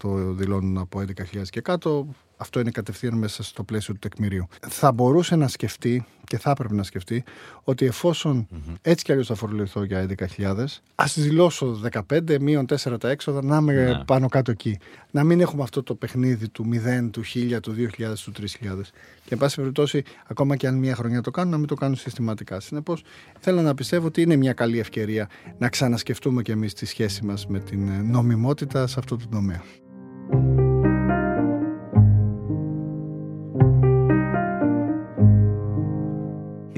70% 0.00 0.34
δηλώνουν 0.34 0.78
από 0.78 1.00
11.000 1.00 1.42
και 1.50 1.60
κάτω, 1.60 2.08
αυτό 2.36 2.60
είναι 2.60 2.70
κατευθείαν 2.70 3.14
μέσα 3.18 3.42
στο 3.42 3.62
πλαίσιο 3.62 3.94
του 3.94 4.00
τεκμηρίου. 4.00 4.46
Θα 4.68 4.92
μπορούσε 4.92 5.36
να 5.36 5.48
σκεφτεί 5.48 6.04
και 6.24 6.38
θα 6.38 6.50
έπρεπε 6.50 6.74
να 6.74 6.82
σκεφτεί 6.82 7.24
ότι 7.62 7.86
εφόσον 7.86 8.48
έτσι 8.82 9.04
κι 9.04 9.12
αλλιώς 9.12 9.26
θα 9.26 9.34
φορολογηθώ 9.34 9.82
για 9.84 10.06
11.000, 10.36 10.54
ας 10.94 11.18
δηλώσω 11.18 11.80
15 12.10 12.38
μείον 12.40 12.66
4 12.82 13.00
τα 13.00 13.10
έξοδα 13.10 13.42
να 13.42 13.56
είμαι 13.56 13.72
Ναι. 13.72 14.04
πάνω 14.04 14.28
κάτω 14.28 14.50
εκεί. 14.50 14.78
Να 15.10 15.24
μην 15.24 15.40
έχουμε 15.40 15.62
αυτό 15.62 15.82
το 15.82 15.94
παιχνίδι 15.94 16.48
του 16.48 16.64
0, 16.64 17.10
του 17.10 17.22
1000, 17.34 17.60
του 17.60 17.72
2000, 17.72 18.24
του 18.24 18.32
3000. 18.32 18.90
Και 19.24 19.34
εν 19.34 19.38
πάση 19.38 19.56
περιπτώσει, 19.56 20.02
ακόμα 20.26 20.56
και 20.56 20.66
αν 20.66 20.74
μία 20.74 20.94
χρονιά 20.94 21.20
το 21.20 21.30
κάνουν, 21.30 21.50
να 21.50 21.58
μην 21.58 21.66
το 21.66 21.74
κάνουν 21.74 21.96
συστηματικά. 21.96 22.60
Συνεπώς, 22.60 23.02
θέλω 23.40 23.62
να 23.62 23.74
πιστεύω 23.74 24.06
ότι 24.06 24.22
είναι 24.22 24.36
μια 24.36 24.52
καλή 24.52 24.78
ευκαιρία 24.78 25.28
να 25.58 25.68
ξανασκεφτούμε 25.68 26.42
κι 26.42 26.50
εμείς 26.50 26.74
τη 26.74 26.86
σχέση 26.86 27.24
μας 27.24 27.46
με 27.46 27.58
την 27.60 27.88
ε, 27.88 28.02
νομιμότητα 28.02 28.86
σε 28.86 28.98
αυτό 28.98 29.16
το 29.16 29.24
τομέα. 29.30 29.62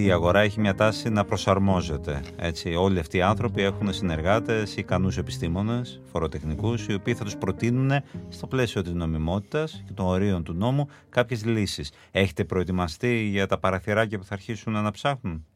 Η 0.08 0.12
αγορά 0.12 0.40
έχει 0.40 0.60
μια 0.60 0.74
τάση 0.74 1.08
να 1.08 1.24
προσαρμόζεται. 1.24 2.20
Έτσι, 2.36 2.74
όλοι 2.74 2.98
αυτοί 2.98 3.16
οι 3.16 3.22
άνθρωποι 3.22 3.62
έχουν 3.62 3.92
συνεργάτες, 3.92 4.76
ικανούς 4.76 5.18
επιστήμονες, 5.18 6.00
φοροτεχνικούς, 6.12 6.86
οι 6.86 6.94
οποίοι 6.94 7.14
θα 7.14 7.24
τους 7.24 7.36
προτείνουν 7.36 7.90
στο 8.28 8.46
πλαίσιο 8.46 8.82
της 8.82 8.92
νομιμότητας 8.92 9.82
και 9.86 9.92
των 9.92 10.06
ορίων 10.06 10.42
του 10.42 10.52
νόμου 10.52 10.88
κάποιες 11.08 11.44
λύσεις. 11.44 11.92
Έχετε 12.10 12.44
προετοιμαστεί 12.44 13.22
για 13.22 13.46
τα 13.46 13.58
παραθυράκια 13.58 14.18
που 14.18 14.24
θα 14.24 14.34
αρχίσουν 14.34 14.72
να 14.72 14.90
ψάχνουν. 14.90 15.46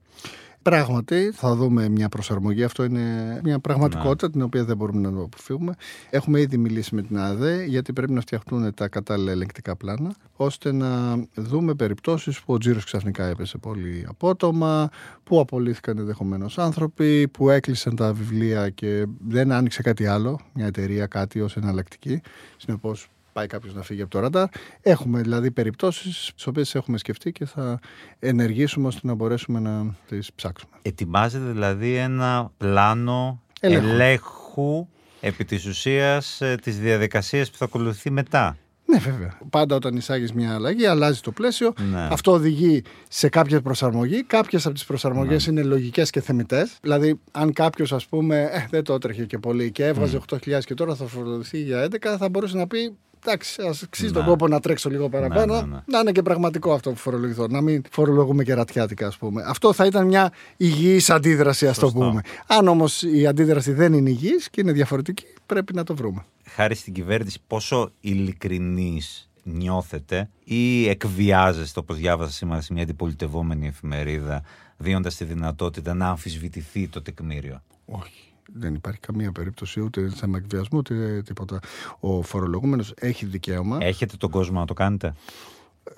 Πράγματι, 0.63 1.31
θα 1.35 1.55
δούμε 1.55 1.89
μια 1.89 2.09
προσαρμογή. 2.09 2.65
Αυτό 2.65 2.85
είναι 2.85 3.41
μια 3.45 3.59
πραγματικότητα 3.59 4.31
την 4.31 4.43
οποία 4.43 4.65
δεν 4.65 4.77
μπορούμε 4.77 5.01
να 5.01 5.17
το 5.17 5.23
αποφύγουμε. 5.23 5.75
Έχουμε 6.11 6.41
ήδη 6.41 6.57
μιλήσει 6.57 6.95
με 6.95 7.03
την 7.03 7.19
ΑΔΕ 7.19 7.65
γιατί 7.65 7.93
πρέπει 7.93 8.13
να 8.13 8.21
φτιαχτούν 8.21 8.75
τα 8.75 8.89
κατάλληλα 8.89 9.31
ελεγκτικά 9.33 9.77
πλάνα 9.77 10.15
ώστε 10.37 10.73
να 10.73 11.15
δούμε 11.35 11.75
περιπτώσεις 11.75 12.41
που 12.41 12.53
ο 12.53 12.59
τζίρος 12.59 12.85
ξαφνικά 12.85 13.25
έπεσε 13.25 13.59
πολύ 13.59 14.07
απότομα, 14.09 14.89
που 15.25 15.41
απολύθηκαν 15.41 15.99
ενδεχομένως 15.99 16.59
άνθρωποι, 16.59 17.29
που 17.29 17.51
έκλεισαν 17.51 17.97
τα 17.97 18.13
βιβλία 18.13 18.69
και 18.69 19.07
δεν 19.29 19.53
άνοιξε 19.53 19.83
κάτι 19.83 20.07
άλλο, 20.07 20.41
μια 20.55 20.67
εταιρεία 20.67 21.07
κάτι 21.07 21.41
ως 21.41 21.57
εναλλακτική. 21.57 22.21
Συνεπώς 22.57 23.09
πάει 23.33 23.47
κάποιος 23.47 23.75
να 23.75 23.83
φύγει 23.83 24.03
από 24.03 24.11
το 24.11 24.21
ραντάρ. 24.21 24.49
Έχουμε 24.81 25.21
δηλαδή 25.21 25.51
περιπτώσεις 25.51 26.33
τι 26.37 26.49
οποίες 26.49 26.75
έχουμε 26.75 26.99
σκεφτεί 26.99 27.33
και 27.33 27.45
θα 27.45 27.79
ενεργήσουμε 28.19 28.87
ώστε 28.87 29.01
να 29.03 29.15
μπορέσουμε 29.15 29.61
να 29.61 29.95
τις 30.09 30.33
ψάξουμε. 30.33 30.73
Ετοιμάζεται 30.83 31.51
δηλαδή 31.51 31.95
ένα 31.95 32.51
πλάνο 32.57 33.43
Ελέγχου. 33.61 33.89
ελέγχου 33.89 34.89
επί 35.21 35.45
της 35.45 35.67
ουσίας 35.67 36.41
ε, 36.41 36.55
της 36.63 36.79
διαδικασίας 36.79 37.51
που 37.51 37.57
θα 37.57 37.65
ακολουθεί 37.65 38.11
μετά. 38.11 38.57
Ναι, 38.87 38.99
βέβαια. 38.99 39.39
Πάντα 39.51 39.75
όταν 39.75 39.97
εισάγεις 39.97 40.33
μια 40.33 40.55
αλλαγή, 40.55 40.87
αλλάζει 40.87 41.21
το 41.21 41.31
πλαίσιο. 41.31 41.73
Ναι. 41.91 42.09
Αυτό 42.11 42.33
οδηγεί 42.33 42.83
σε 43.09 43.29
κάποια 43.29 43.61
προσαρμογή. 43.61 44.25
Κάποιες 44.25 44.65
από 44.67 44.75
τις 44.75 44.85
προσαρμογές 44.85 45.47
είναι 45.47 45.63
λογικές 45.63 46.11
και 46.11 46.21
θεμητές. 46.21 46.79
Δηλαδή, 46.83 47.21
αν 47.31 47.53
κάποιος, 47.53 47.93
ας 47.93 48.07
πούμε, 48.07 48.43
ε, 48.53 48.67
δεν 48.71 48.85
το 48.85 48.95
έτρεχε 48.95 49.25
και 49.25 49.39
πολύ 49.39 49.71
και 49.73 49.87
έβγαζε 49.87 50.17
8.000 50.17 50.65
και 50.65 50.75
τώρα 50.75 50.95
θα 50.95 51.07
φορολογηθεί 51.07 51.59
για 51.59 51.83
11, 51.83 52.17
θα 52.19 52.29
μπορούσε 52.29 52.57
να 52.57 52.67
πει. 52.67 52.97
Εντάξει, 53.27 53.63
ας 53.63 53.83
αξίζει 53.83 54.13
τον 54.13 54.23
Ναι. 54.23 54.29
κόπο 54.29 54.49
να 54.49 54.61
τρέξω 54.61 54.91
λίγο 54.91 55.09
παραπάνω. 55.09 55.55
Ναι, 55.55 55.61
ναι, 55.61 55.67
ναι. 55.67 55.81
Να 55.87 55.99
είναι 55.99 56.13
και 56.13 56.23
πραγματικό 56.23 56.73
αυτό 56.73 56.91
που 56.91 56.97
φορολογηθώ. 56.97 57.47
Να 57.47 57.61
μην 57.61 57.83
φορολογούμε 57.91 58.45
και 58.45 58.55
ρατιάτικα, 58.55 59.07
ας 59.07 59.17
πούμε. 59.17 59.43
Αυτό 59.47 59.73
θα 59.73 59.87
ήταν 59.87 60.07
μια 60.07 60.33
υγιής 60.57 61.11
αντίδραση, 61.11 61.67
ας 61.69 61.79
το 61.79 61.87
Σωστό. 61.87 61.99
πούμε. 61.99 62.21
Αν 62.47 62.69
όμως 62.69 63.03
η 63.03 63.27
αντίδραση 63.27 63.73
δεν 63.73 63.93
είναι 63.93 64.11
υγιής 64.11 64.51
και 64.51 64.61
είναι 64.61 64.73
διαφορετική, 64.73 65.25
πρέπει 65.47 65.75
να 65.75 65.85
το 65.85 65.95
βρούμε. 65.95 66.25
Χάρη 66.45 66.75
στην 66.75 66.93
κυβέρνηση 66.93 67.39
πόσο 67.47 67.93
ειλικρινής 68.01 69.31
νιώθετε 69.43 70.29
ή 70.45 70.89
εκβιάζεστε 70.89 71.81
όπως 71.81 71.97
διάβασα 71.97 72.33
σήμερα 72.33 72.61
σε 72.61 72.73
μια 72.73 72.83
αντιπολιτευόμενη 72.83 73.67
εφημερίδα 73.67 74.43
δίνοντας 74.77 75.17
τη 75.17 75.25
δυνατότητα 75.25 75.95
να 75.95 76.09
αμφισβητηθεί 76.09 76.89
το 76.89 77.03
τεκμήριο; 77.03 77.63
Όχι. 77.85 78.32
Δεν 78.55 78.75
υπάρχει 78.75 79.01
καμία 79.01 79.33
περίπτωση 79.33 79.81
ούτε 79.81 80.11
θέμα 80.15 80.39
εκβιασμού 80.39 80.79
ούτε 80.79 81.23
τίποτα. 81.25 81.59
Ο 82.01 82.23
φορολογούμενος 82.23 82.95
έχει 83.01 83.27
δικαίωμα. 83.27 83.79
Έχετε 83.81 84.17
τον 84.17 84.31
κόσμο 84.31 84.59
να 84.61 84.67
το 84.67 84.75
κάνετε; 84.75 85.15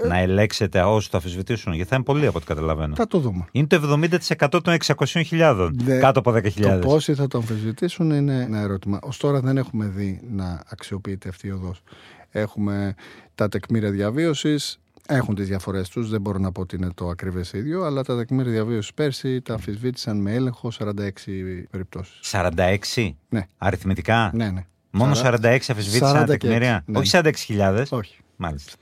να 0.09 0.19
ελέξετε 0.19 0.83
όσου 0.83 1.11
το 1.11 1.17
αμφισβητήσουν, 1.17 1.73
γιατί 1.73 1.88
θα 1.88 1.97
είναι 1.97 2.05
πολλοί 2.05 2.27
από 2.27 2.37
ό,τι 2.37 2.47
καταλαβαίνω. 2.47 2.95
Θα 2.95 3.07
το 3.07 3.19
δούμε. 3.19 3.45
Είναι 3.53 3.67
το 3.67 4.01
70% 4.38 4.61
των 4.62 4.77
600.000 4.87 5.71
Ναι. 5.85 5.99
κάτω 5.99 6.19
από 6.19 6.33
10.000. 6.33 6.51
Το 6.61 6.79
πόσοι 6.79 7.14
θα 7.14 7.27
το 7.27 7.38
αμφισβητήσουν 7.38 8.11
είναι 8.11 8.43
ένα 8.43 8.61
ερώτημα. 8.61 8.99
Ω 9.03 9.09
τώρα 9.19 9.40
δεν 9.40 9.57
έχουμε 9.57 9.87
δει 9.87 10.21
να 10.31 10.62
αξιοποιείται 10.69 11.29
αυτή 11.29 11.47
η 11.47 11.51
οδός. 11.51 11.83
Έχουμε 12.31 12.95
τα 13.35 13.49
τεκμήρια 13.49 13.90
διαβίωσης. 13.90 14.79
Έχουν 15.09 15.35
τις 15.35 15.49
διαφορές 15.49 15.88
τους. 15.88 16.11
Δεν 16.11 16.21
μπορώ 16.21 16.38
να 16.38 16.53
πω 16.53 16.61
ότι 16.61 16.77
είναι 16.77 16.88
το 16.95 17.09
ακριβές 17.09 17.53
ίδιο, 17.53 17.85
αλλά 17.85 18.03
τα 18.05 18.17
τεκμήρια 18.17 18.53
διαβίωσης 18.53 18.95
πέρσι 18.95 19.40
τα 19.40 19.53
αμφισβήτησαν 19.55 20.17
με 20.21 20.33
έλεγχο 20.35 20.71
46 20.71 21.67
περιπτώσεις. 21.71 22.19
46 22.23 23.17
Ναι. 23.29 23.47
αριθμητικά; 23.59 24.31
Ναι, 24.35 24.51
ναι. 24.51 24.67
Μόνο 24.90 25.14
Σαρα- 25.14 25.38
46 25.43 25.71
αφισβήτησαν 25.71 26.23
46, 26.23 26.27
τεκμήρια. 26.27 26.83
ναι. 26.87 26.99
Όχι 26.99 27.11
46.000. 27.12 27.85
Όχι. 27.90 28.19
Μάλιστα. 28.37 28.73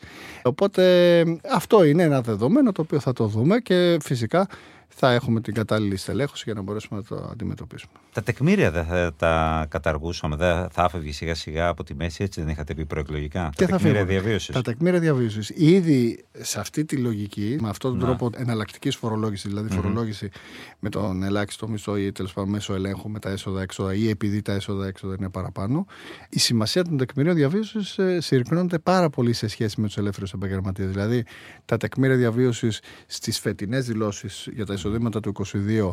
Οπότε 0.43 1.25
αυτό 1.55 1.85
είναι 1.85 2.03
ένα 2.03 2.21
δεδομένο 2.21 2.73
το 2.73 2.83
οποίο 2.83 3.01
θα 3.01 3.13
το 3.13 3.27
δούμε 3.27 3.59
και 3.59 3.97
φυσικά 4.03 4.47
θα 4.95 5.13
έχουμε 5.13 5.41
την 5.41 5.55
κατάλληλη 5.55 5.97
στελέχωση 5.97 6.43
για 6.47 6.55
να 6.55 6.63
μπορέσουμε 6.63 7.01
να 7.01 7.17
το 7.17 7.29
αντιμετωπίσουμε. 7.33 7.93
Τα 8.13 8.23
τεκμήρια 8.23 8.71
δεν 8.71 8.85
θα 8.85 9.13
τα 9.17 9.67
καταργούσαμε, 9.71 10.37
δεν 10.37 10.71
θα 10.71 10.83
άφευγε 10.83 11.13
σιγά 11.13 11.35
σιγά 11.35 11.69
από 11.69 11.85
τη 11.85 11.95
μέση, 11.95 12.23
έτσι 12.23 12.41
δεν 12.41 12.49
είχατε 12.51 12.75
πει 12.75 12.87
προεκλογικά. 12.87 13.51
Και 13.55 13.65
τα 13.65 13.71
θα 13.71 13.77
τεκμήρια 13.77 14.01
φύγουμε. 14.01 14.21
διαβίωσης. 14.21 14.55
Τα 14.55 14.63
τεκμήρια 14.63 15.01
διαβίωσης. 15.01 15.51
Ήδη 15.55 16.25
σε 16.41 16.61
αυτή 16.61 16.85
τη 16.85 16.97
λογική, 16.97 17.57
με 17.61 17.69
αυτόν 17.69 17.91
τον 17.91 18.01
Να. 18.01 18.07
τρόπο 18.07 18.31
εναλλακτικής 18.37 18.97
φορολόγησης, 18.97 19.51
δηλαδή 19.51 19.75
φορολόγηση 19.75 20.31
με 20.79 20.89
τον 20.89 21.23
ελάχιστο 21.23 21.69
μισθό 21.69 21.97
ή 21.97 22.13
τέλος 22.13 22.33
πάντων 22.33 22.51
μέσω 22.51 22.75
ελέγχου 22.75 23.11
με 23.11 23.19
τα 23.19 23.31
έσοδα-έξοδα 23.31 23.95
ή 23.95 24.09
επειδή 24.09 24.43
τα 24.43 24.53
έσοδα-έξοδα 24.53 25.15
είναι 25.19 25.31
παραπάνω, 25.31 25.87
η 26.29 26.39
σημασία 26.39 26.85
των 26.85 26.97
τεκμηρίων 26.97 27.35
διαβίωσης 27.35 27.99
συρρυκνώνεται 28.19 28.79
πάρα 28.79 29.11
πολύ 29.11 29.33
σε 29.33 29.49
σχέση 29.49 29.81
με 29.81 29.87
τους 29.87 29.97
ελεύθερους 29.97 30.33
επαγγελματίες. 30.33 30.91
Δηλαδή, 30.91 31.25
τα 31.65 31.77
τεκμήρια 31.77 32.17
διαβίωσης 32.17 32.81
στις 33.07 33.39
φετινές 33.39 33.87
δηλώσεις 33.87 34.49
για 34.53 34.67
τα 34.67 34.73
εισοδήματα 34.83 35.21
του 35.21 35.33
2022 35.45 35.93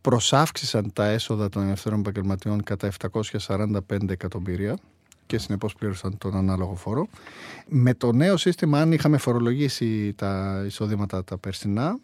προσάυξησαν 0.00 0.92
τα 0.92 1.06
έσοδα 1.06 1.48
των 1.48 1.62
ελευθέρων 1.62 1.98
επαγγελματιών 1.98 2.62
κατά 2.62 2.92
745 3.10 4.08
εκατομμύρια 4.08 4.78
και 5.26 5.38
συνεπώς 5.38 5.74
πλήρωσαν 5.74 6.18
τον 6.18 6.36
ανάλογο 6.36 6.74
φόρο. 6.74 7.08
Με 7.68 7.94
το 7.94 8.12
νέο 8.12 8.36
σύστημα, 8.36 8.80
αν 8.80 8.92
είχαμε 8.92 9.16
φορολογήσει 9.18 10.12
τα 10.12 10.62
εισοδήματα 10.66 11.24
τα 11.24 11.38
περσινά, 11.38 11.98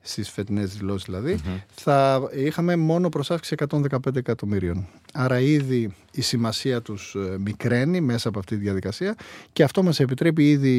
στις 0.00 0.30
φετινές 0.30 0.76
δηλώσεις 0.76 1.04
δηλαδή, 1.04 1.38
θα 1.74 2.28
είχαμε 2.34 2.76
μόνο 2.76 3.08
προσάυξη 3.08 3.54
115 3.68 4.16
εκατομμύριων. 4.16 4.86
Άρα 5.12 5.40
ήδη 5.40 5.94
η 6.12 6.20
σημασία 6.20 6.82
τους 6.82 7.14
ε, 7.14 7.38
μικραίνει 7.38 8.00
μέσα 8.00 8.28
από 8.28 8.38
αυτή 8.38 8.56
τη 8.56 8.62
διαδικασία 8.62 9.14
και 9.52 9.62
αυτό 9.62 9.82
μας 9.82 10.00
επιτρέπει 10.00 10.50
ήδη 10.50 10.70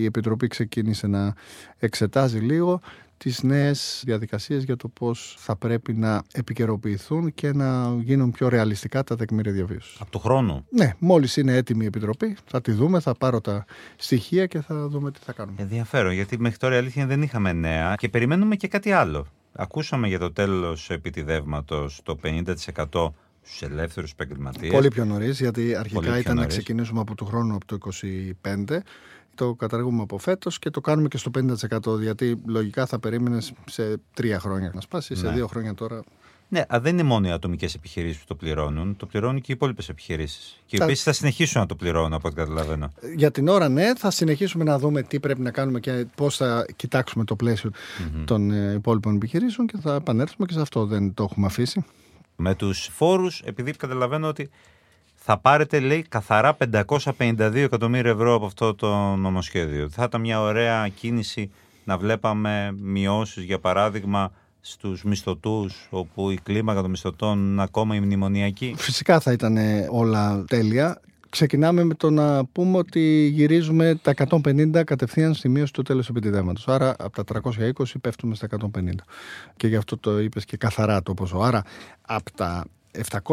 η 0.00 0.04
Επιτροπή 0.04 0.46
ξεκίνησε 0.46 1.06
να 1.06 1.34
εξετάζει 1.78 2.38
λίγο 2.38 2.80
τις 3.22 3.42
νέες 3.42 4.02
διαδικασίες 4.06 4.64
για 4.64 4.76
το 4.76 4.88
πώς 4.88 5.34
θα 5.38 5.56
πρέπει 5.56 5.92
να 5.92 6.22
επικαιροποιηθούν 6.32 7.34
και 7.34 7.52
να 7.52 7.96
γίνουν 8.00 8.30
πιο 8.30 8.48
ρεαλιστικά 8.48 9.04
τα 9.04 9.16
τεκμήρια 9.16 9.52
διαβίωσης. 9.52 9.96
Από 10.00 10.10
του 10.10 10.18
χρόνου. 10.18 10.66
Ναι, 10.70 10.92
μόλις 10.98 11.36
είναι 11.36 11.56
έτοιμη 11.56 11.84
η 11.84 11.86
Επιτροπή, 11.86 12.36
θα 12.46 12.60
τη 12.60 12.72
δούμε, 12.72 13.00
θα 13.00 13.14
πάρω 13.14 13.40
τα 13.40 13.64
στοιχεία 13.96 14.46
και 14.46 14.60
θα 14.60 14.88
δούμε 14.88 15.10
τι 15.10 15.18
θα 15.24 15.32
κάνουμε. 15.32 15.62
Ενδιαφέρον, 15.62 16.12
γιατί 16.12 16.38
μέχρι 16.38 16.58
τώρα 16.58 16.74
η 16.74 16.78
αλήθεια 16.78 17.02
είναι 17.02 17.14
δεν 17.14 17.22
είχαμε 17.22 17.52
νέα 17.52 17.94
και 17.94 18.08
περιμένουμε 18.08 18.56
και 18.56 18.68
κάτι 18.68 18.92
άλλο. 18.92 19.26
Ακούσαμε 19.52 20.08
για 20.08 20.18
το 20.18 20.32
τέλος 20.32 20.90
επιτιδεύματος 20.90 22.00
το 22.02 22.18
50% 22.22 23.12
στους 23.42 23.62
ελεύθερους 23.62 24.10
επαγγελματίες. 24.10 24.72
Πολύ 24.72 24.88
πιο 24.88 25.04
νωρίς, 25.04 25.40
γιατί 25.40 25.74
αρχικά 25.74 25.94
Πολύ 25.94 26.06
πιο 26.10 26.16
ήταν 26.18 26.34
να 26.34 26.40
νωρίς. 26.40 26.56
ξεκινήσουμε 26.56 27.00
από 27.00 27.14
του 27.14 27.24
χρόνου, 27.24 27.54
από 27.54 27.66
το 27.66 27.74
25. 27.74 28.82
Το 29.34 29.54
καταργούμε 29.54 30.02
από 30.02 30.18
φέτος 30.18 30.58
και 30.58 30.70
το 30.70 30.80
κάνουμε 30.80 31.08
και 31.08 31.16
στο 31.16 31.30
50%. 31.30 32.00
Γιατί 32.00 32.36
λογικά 32.46 32.86
θα 32.86 32.98
περίμενες 32.98 33.52
σε 33.70 34.00
τρία 34.14 34.38
χρόνια 34.38 34.70
να 34.74 34.80
σπάσει, 34.80 35.14
σε 35.14 35.26
Ναι. 35.26 35.32
δύο 35.32 35.46
χρόνια 35.46 35.74
τώρα. 35.74 36.02
Ναι, 36.48 36.60
α, 36.74 36.80
δεν 36.80 36.92
είναι 36.92 37.02
μόνο 37.02 37.28
οι 37.28 37.30
ατομικές 37.30 37.74
επιχειρήσεις 37.74 38.18
που 38.18 38.24
το 38.26 38.34
πληρώνουν. 38.34 38.96
Το 38.96 39.06
πληρώνουν 39.06 39.40
και 39.40 39.52
οι 39.52 39.54
υπόλοιπες 39.54 39.88
επιχειρήσεις. 39.88 40.60
Και 40.66 40.76
οι 40.76 40.78
Τα- 40.78 40.84
οποίες 40.84 41.02
θα 41.02 41.12
συνεχίσουν 41.12 41.60
να 41.60 41.66
το 41.66 41.74
πληρώνουν, 41.74 42.12
από 42.12 42.28
ό,τι 42.28 42.36
καταλαβαίνω. 42.36 42.92
Για 43.16 43.30
την 43.30 43.48
ώρα, 43.48 43.68
ναι, 43.68 43.94
θα 43.96 44.10
συνεχίσουμε 44.10 44.64
να 44.64 44.78
δούμε 44.78 45.02
τι 45.02 45.20
πρέπει 45.20 45.40
να 45.40 45.50
κάνουμε 45.50 45.80
και 45.80 46.06
πώς 46.14 46.36
θα 46.36 46.66
κοιτάξουμε 46.76 47.24
το 47.24 47.36
πλαίσιο 47.36 47.70
των 48.24 48.50
ε, 48.50 48.72
υπόλοιπων 48.72 49.14
επιχειρήσεων 49.14 49.66
και 49.66 49.76
θα 49.82 49.94
επανέλθουμε 49.94 50.46
και 50.46 50.52
σε 50.52 50.60
αυτό. 50.60 50.86
Δεν 50.86 51.14
το 51.14 51.22
έχουμε 51.30 51.46
αφήσει. 51.46 51.84
Με 52.36 52.54
τους 52.54 52.88
φόρους, 52.92 53.40
επειδή 53.44 53.72
καταλαβαίνω 53.72 54.28
ότι 54.28 54.50
θα 55.24 55.38
πάρετε, 55.38 55.80
λέει, 55.80 56.04
καθαρά 56.08 56.56
552 56.74 57.54
εκατομμύρια 57.54 58.10
ευρώ 58.10 58.34
από 58.34 58.46
αυτό 58.46 58.74
το 58.74 59.16
νομοσχέδιο. 59.16 59.88
Θα 59.88 60.04
ήταν 60.04 60.20
μια 60.20 60.40
ωραία 60.40 60.88
κίνηση 60.88 61.50
να 61.84 61.98
βλέπαμε 61.98 62.76
μειώσεις, 62.80 63.44
για 63.44 63.58
παράδειγμα, 63.58 64.32
στους 64.60 65.04
μισθωτούς, 65.04 65.88
όπου 65.90 66.30
η 66.30 66.38
κλίμακα 66.42 66.80
των 66.80 66.90
μισθωτών 66.90 67.38
είναι 67.38 67.62
ακόμα 67.62 67.94
η 67.94 68.00
μνημονιακή. 68.00 68.74
Φυσικά 68.76 69.20
θα 69.20 69.32
ήταν 69.32 69.56
ε, 69.56 69.86
όλα 69.90 70.44
τέλεια. 70.48 71.00
Ξεκινάμε 71.28 71.84
με 71.84 71.94
το 71.94 72.10
να 72.10 72.44
πούμε 72.44 72.78
ότι 72.78 73.30
γυρίζουμε 73.32 73.98
τα 74.02 74.14
150 74.28 74.82
κατευθείαν 74.84 75.34
στη 75.34 75.48
μείωση 75.48 75.72
του 75.72 75.82
τέλους 75.82 76.08
επιτιδέματος. 76.08 76.68
Άρα 76.68 76.94
από 76.98 77.24
τα 77.24 77.40
320 77.42 77.70
πέφτουμε 78.00 78.34
στα 78.34 78.48
150. 78.60 78.68
Και 79.56 79.66
γι' 79.66 79.76
αυτό 79.76 79.98
το 79.98 80.20
είπες 80.20 80.44
και 80.44 80.56
καθαρά 80.56 81.02
το 81.02 81.14
ποσό. 81.14 81.38
Άρα 81.38 81.62
από 82.02 82.32
τα 82.32 82.64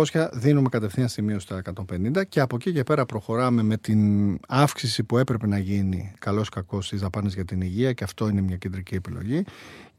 700 0.04 0.30
δίνουμε 0.34 0.70
κατευθείαν 0.70 1.08
στη 1.08 1.22
μείωση 1.22 1.46
στα 1.46 1.62
150 1.92 2.28
και 2.30 2.40
από 2.40 2.56
εκεί 2.56 2.74
και 2.74 2.84
πέρα 2.84 3.06
προχωράμε 3.06 3.64
με 3.64 3.78
την 3.78 4.40
αύξηση 4.48 5.04
που 5.04 5.18
έπρεπε 5.18 5.48
να 5.48 5.58
γίνει 5.58 6.14
καλώς 6.20 6.50
κακώς 6.50 6.86
στις 6.86 7.02
δαπάνες 7.02 7.34
για 7.34 7.46
την 7.46 7.62
υγεία 7.62 7.94
και 7.94 8.04
αυτό 8.04 8.28
είναι 8.28 8.42
μια 8.42 8.56
κεντρική 8.56 8.96
επιλογή 8.96 9.44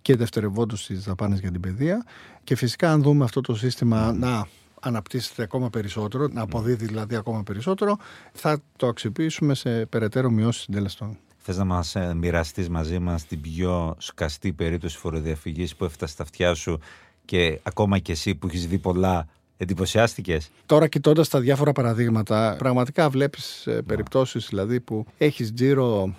και 0.02 0.16
δευτερευόντως 0.16 0.82
στις 0.82 1.04
δαπάνες 1.04 1.40
για 1.40 1.50
την 1.50 1.60
παιδεία 1.60 2.04
και 2.44 2.56
φυσικά 2.56 2.92
αν 2.92 3.02
δούμε 3.02 3.24
αυτό 3.24 3.40
το 3.40 3.54
σύστημα 3.54 4.12
να 4.12 4.46
αναπτύσσεται 4.80 5.42
ακόμα 5.42 5.70
περισσότερο, 5.70 6.28
να 6.32 6.42
αποδίδει 6.42 6.86
δηλαδή 6.86 7.16
ακόμα 7.16 7.42
περισσότερο, 7.42 7.96
θα 8.32 8.62
το 8.76 8.86
αξιοποιήσουμε 8.86 9.54
σε 9.54 9.86
περαιτέρω 9.86 10.30
μειώσεις 10.30 10.62
συντελεστών. 10.62 11.18
Θες 11.38 11.56
να 11.56 11.64
μας 11.64 11.94
ε, 11.94 12.14
μοιραστείς 12.14 12.68
μαζί 12.68 12.98
μας 12.98 13.24
την 13.26 13.40
πιο 13.40 13.96
σκαστή 13.98 14.52
περίπτωση 14.52 14.96
φοροδιαφυγής 14.96 15.76
που 15.76 15.84
έφτασε 15.84 16.12
στα 16.12 16.22
αυτιά 16.22 16.54
σου 16.54 16.80
και 17.24 17.60
ακόμα 17.62 17.98
και 17.98 18.12
εσύ 18.12 18.34
που 18.34 18.46
έχεις 18.46 18.66
δει 18.66 18.78
πολλά 18.78 19.26
εντυπωσιάστηκες. 19.60 20.50
Τώρα 20.66 20.88
κοιτώντας 20.88 21.28
τα 21.28 21.40
διάφορα 21.40 21.72
παραδείγματα, 21.72 22.54
πραγματικά 22.58 23.10
βλέπεις 23.10 23.68
περιπτώσεις 23.86 24.46
δηλαδή 24.48 24.80
που 24.80 25.06
έχεις 25.18 25.52
τζίρο 25.52 26.14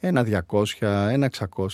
ένα 0.00 0.22
200, 0.22 0.64
ένα 1.10 1.26
600, 1.26 1.66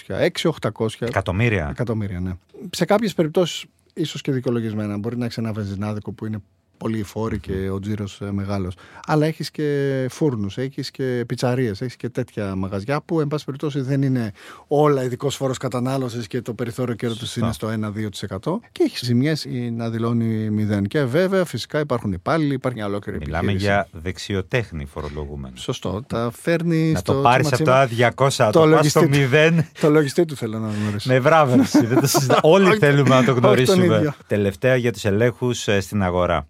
6-800 0.70 0.86
Εκατομμύρια. 0.98 1.68
εκατομμύρια. 1.70 2.20
Ναι. 2.20 2.32
Σε 2.70 2.84
κάποιες 2.84 3.14
περιπτώσεις, 3.14 3.64
ίσως 3.94 4.20
και 4.20 4.32
δικαιολογισμένα, 4.32 4.98
μπορεί 4.98 5.16
να 5.16 5.24
έχεις 5.24 5.38
ένα 5.38 5.52
βενζινάδικο 5.52 6.12
που 6.12 6.26
είναι 6.26 6.38
πολύ 6.78 7.02
φόροι 7.02 7.38
και 7.38 7.70
ο 7.70 7.78
τζίρος 7.80 8.20
μεγάλος. 8.30 8.74
Αλλά 9.06 9.26
έχεις 9.26 9.50
και 9.50 10.06
φούρνους, 10.10 10.58
έχεις 10.58 10.90
και 10.90 11.24
πιτσαρίες, 11.26 11.80
έχεις 11.80 11.96
και 11.96 12.08
τέτοια 12.08 12.54
μαγαζιά 12.54 13.00
που, 13.04 13.20
εν 13.20 13.28
πάση 13.28 13.44
περιπτώσει, 13.44 13.80
δεν 13.80 14.02
είναι 14.02 14.32
όλα 14.66 15.02
ειδικός 15.04 15.36
φόρος 15.36 15.56
κατανάλωσης 15.58 16.26
και 16.26 16.42
το 16.42 16.54
περιθώριο 16.54 16.94
κέρδου 16.94 17.16
Σωστά. 17.16 17.40
είναι 17.40 17.52
στο 17.52 17.68
1-2% 17.68 18.60
και 18.72 18.82
έχεις 18.82 19.00
ζημιές 19.04 19.44
ή 19.44 19.70
να 19.70 19.90
δηλώνει 19.90 20.50
μηδέν. 20.50 20.84
Και 20.86 21.04
βέβαια, 21.04 21.44
φυσικά 21.44 21.78
υπάρχουν 21.78 22.12
υπάλληλοι, 22.12 22.54
υπάρχει 22.54 22.78
μια 22.78 22.86
ολόκληρη 22.86 23.18
Μιλάμε 23.18 23.50
επιχείρηση. 23.50 23.66
για 23.66 23.88
δεξιοτέχνη 24.02 24.84
φορολογούμενο. 24.84 25.56
Σωστό. 25.56 26.02
Τα 26.06 26.30
φέρνει 26.40 26.92
Να 26.92 26.98
στο 26.98 27.12
το 27.12 27.20
πάρεις 27.20 27.46
από 27.46 27.54
τσιματσίμα. 27.54 27.86
το 27.88 27.94
200, 28.16 28.44
να 28.44 28.50
Το 28.50 28.52
το 28.52 28.58
πας 28.60 28.68
λογιστή 28.68 28.88
στο 28.98 29.00
του. 29.08 29.16
0 29.30 29.64
Το 29.80 29.90
λογιστή 29.90 30.24
του 30.24 30.36
θέλω 30.36 30.58
να 30.58 30.68
γνωρίσω. 30.80 31.08
με 31.12 31.20
βράβευση. 31.20 31.86
Δεν 31.86 32.00
το 32.00 32.06
συζητά- 32.06 32.38
Όλοι 32.54 32.68
Όχι- 32.68 32.78
θέλουμε 32.78 33.08
να 33.08 33.14
το 33.14 33.16
όχι 33.16 33.24
τον 33.24 33.36
γνωρίσουμε. 33.38 33.84
ίδιο. 33.96 34.14
Τελευταία 34.26 34.76
για 34.76 34.92
τους 34.92 35.04
ελέγχους 35.04 35.68
ε, 35.68 35.80
στην 35.80 36.02
αγορά. 36.02 36.46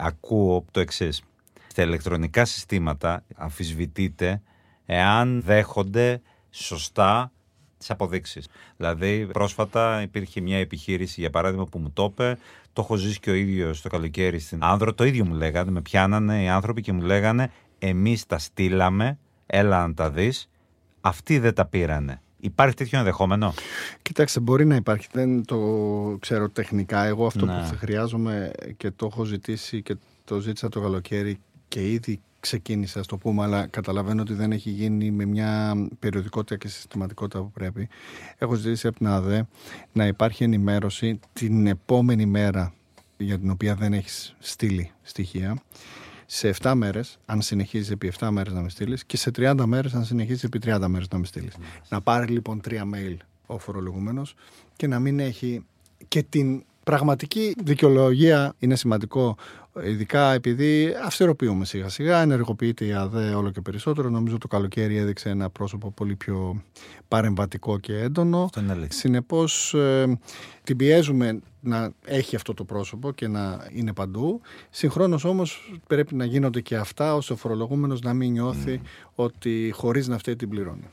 Ακούω 0.00 0.64
το 0.70 0.80
εξής. 0.80 1.22
Στα 1.66 1.82
ηλεκτρονικά 1.82 2.44
συστήματα 2.44 3.24
αμφισβητείται 3.36 4.42
εάν 4.86 5.42
δέχονται 5.42 6.20
σωστά 6.50 7.32
τις 7.78 7.90
αποδείξεις. 7.90 8.48
Δηλαδή, 8.76 9.26
πρόσφατα 9.32 10.02
υπήρχε 10.02 10.40
μια 10.40 10.58
επιχείρηση, 10.58 11.20
για 11.20 11.30
παράδειγμα, 11.30 11.66
που 11.66 11.78
μου 11.78 11.90
το 11.90 12.04
είπε, 12.04 12.38
το 12.72 12.82
έχω 12.82 12.96
ζήσει 12.96 13.20
και 13.20 13.30
ο 13.30 13.34
ίδιος 13.34 13.80
το 13.80 13.88
καλοκαίρι 13.88 14.38
στην 14.38 14.64
Άνδρο, 14.64 14.94
το 14.94 15.04
ίδιο 15.04 15.26
μου 15.26 15.34
λέγανε, 15.34 15.70
με 15.70 15.80
πιάνανε 15.80 16.42
οι 16.42 16.48
άνθρωποι 16.48 16.80
και 16.80 16.92
μου 16.92 17.02
λέγανε 17.02 17.50
εμείς 17.78 18.26
τα 18.26 18.38
στείλαμε, 18.38 19.18
έλα 19.46 19.86
να 19.86 19.94
τα 19.94 20.10
δεις, 20.10 20.48
αυτοί 21.00 21.38
δεν 21.38 21.54
τα 21.54 21.66
πήρανε. 21.66 22.20
Υπάρχει 22.40 22.74
τέτοιο 22.74 22.98
ενδεχόμενο; 22.98 23.54
Κοιτάξτε, 24.02 24.40
μπορεί 24.40 24.64
να 24.66 24.74
υπάρχει. 24.74 25.08
Δεν 25.12 25.44
το 25.44 25.58
ξέρω 26.20 26.48
τεχνικά. 26.48 27.04
Εγώ 27.04 27.26
αυτό 27.26 27.46
Ναι. 27.46 27.52
που 27.60 27.66
θα 27.66 27.76
χρειάζομαι 27.76 28.50
και 28.76 28.90
το 28.90 29.06
έχω 29.12 29.24
ζητήσει 29.24 29.82
και 29.82 29.96
το 30.24 30.38
ζήτησα 30.40 30.68
το 30.68 30.80
καλοκαίρι 30.80 31.38
και 31.68 31.92
ήδη 31.92 32.20
ξεκίνησα, 32.40 33.00
ας 33.00 33.06
το 33.06 33.16
πούμε, 33.16 33.42
αλλά 33.42 33.66
καταλαβαίνω 33.66 34.22
ότι 34.22 34.34
δεν 34.34 34.52
έχει 34.52 34.70
γίνει 34.70 35.10
με 35.10 35.24
μια 35.24 35.74
περιοδικότητα 35.98 36.56
και 36.56 36.68
συστηματικότητα 36.68 37.38
που 37.42 37.50
πρέπει. 37.50 37.88
Έχω 38.38 38.54
ζητήσει 38.54 38.86
από 38.86 38.96
την 38.96 39.06
ΑΔΕ 39.06 39.46
να 39.92 40.06
υπάρχει 40.06 40.44
ενημέρωση 40.44 41.20
την 41.32 41.66
επόμενη 41.66 42.26
μέρα 42.26 42.72
για 43.16 43.38
την 43.38 43.50
οποία 43.50 43.74
δεν 43.74 43.92
έχεις 43.92 44.34
στείλει 44.38 44.90
στοιχεία. 45.02 45.56
Σε 46.32 46.54
7 46.62 46.72
μέρες, 46.74 47.18
αν 47.26 47.42
συνεχίζεις 47.42 47.90
επί 47.90 48.12
7 48.18 48.28
μέρες 48.30 48.52
να 48.52 48.60
με 48.60 48.68
στείλεις, 48.68 49.04
και 49.04 49.16
σε 49.16 49.30
30 49.30 49.66
μέρες, 49.66 49.94
αν 49.94 50.04
συνεχίζεις 50.04 50.44
επί 50.44 50.58
30 50.58 50.88
μέρες 50.88 51.08
να 51.08 51.18
με 51.18 51.26
στείλεις. 51.26 51.56
Να 51.88 52.00
πάρει 52.00 52.26
λοιπόν 52.26 52.60
τρία 52.60 52.84
mail 52.94 53.16
ο 53.46 53.58
φορολογούμενο 53.58 54.22
και 54.76 54.86
να 54.86 54.98
μην 54.98 55.20
έχει 55.20 55.64
και 56.08 56.22
την 56.22 56.64
πραγματική 56.84 57.54
δικαιολογία 57.64 58.54
είναι 58.58 58.76
σημαντικό 58.76 59.36
Ειδικά 59.84 60.32
επειδή 60.32 60.94
αυστηροποιούμε 61.04 61.64
σιγά 61.64 61.88
σιγά, 61.88 62.20
ενεργοποιείται 62.20 62.84
η 62.84 62.92
ΑΔΕ 62.92 63.34
όλο 63.34 63.50
και 63.50 63.60
περισσότερο. 63.60 64.10
Νομίζω 64.10 64.38
το 64.38 64.48
καλοκαίρι 64.48 64.96
έδειξε 64.96 65.28
ένα 65.28 65.50
πρόσωπο 65.50 65.90
πολύ 65.90 66.16
πιο 66.16 66.62
παρεμβατικό 67.08 67.78
και 67.78 67.98
έντονο. 67.98 68.50
Συνεπώς, 68.88 69.74
ε, 69.74 70.18
την 70.64 70.76
πιέζουμε 70.76 71.40
να 71.60 71.92
έχει 72.04 72.36
αυτό 72.36 72.54
το 72.54 72.64
πρόσωπο 72.64 73.12
και 73.12 73.28
να 73.28 73.66
είναι 73.72 73.92
παντού. 73.92 74.40
Συγχρόνως 74.70 75.24
όμως 75.24 75.78
πρέπει 75.86 76.14
να 76.14 76.24
γίνονται 76.24 76.60
και 76.60 76.76
αυτά 76.76 77.14
ώστε 77.14 77.32
ο 77.32 77.36
φορολογούμενος 77.36 78.00
να 78.00 78.14
μην 78.14 78.32
νιώθει 78.32 78.80
ότι 79.14 79.70
χωρίς 79.74 80.08
να 80.08 80.18
φταίει 80.18 80.36
την 80.36 80.48
πληρώνει. 80.48 80.88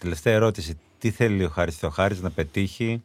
Τελευταία 0.00 0.34
ερώτηση. 0.34 0.78
Τι 0.98 1.10
θέλει 1.10 1.44
ο 1.44 1.48
Χάρης; 1.48 1.76
Θεοχάρης 1.76 2.20
να 2.20 2.30
πετύχει 2.30 3.02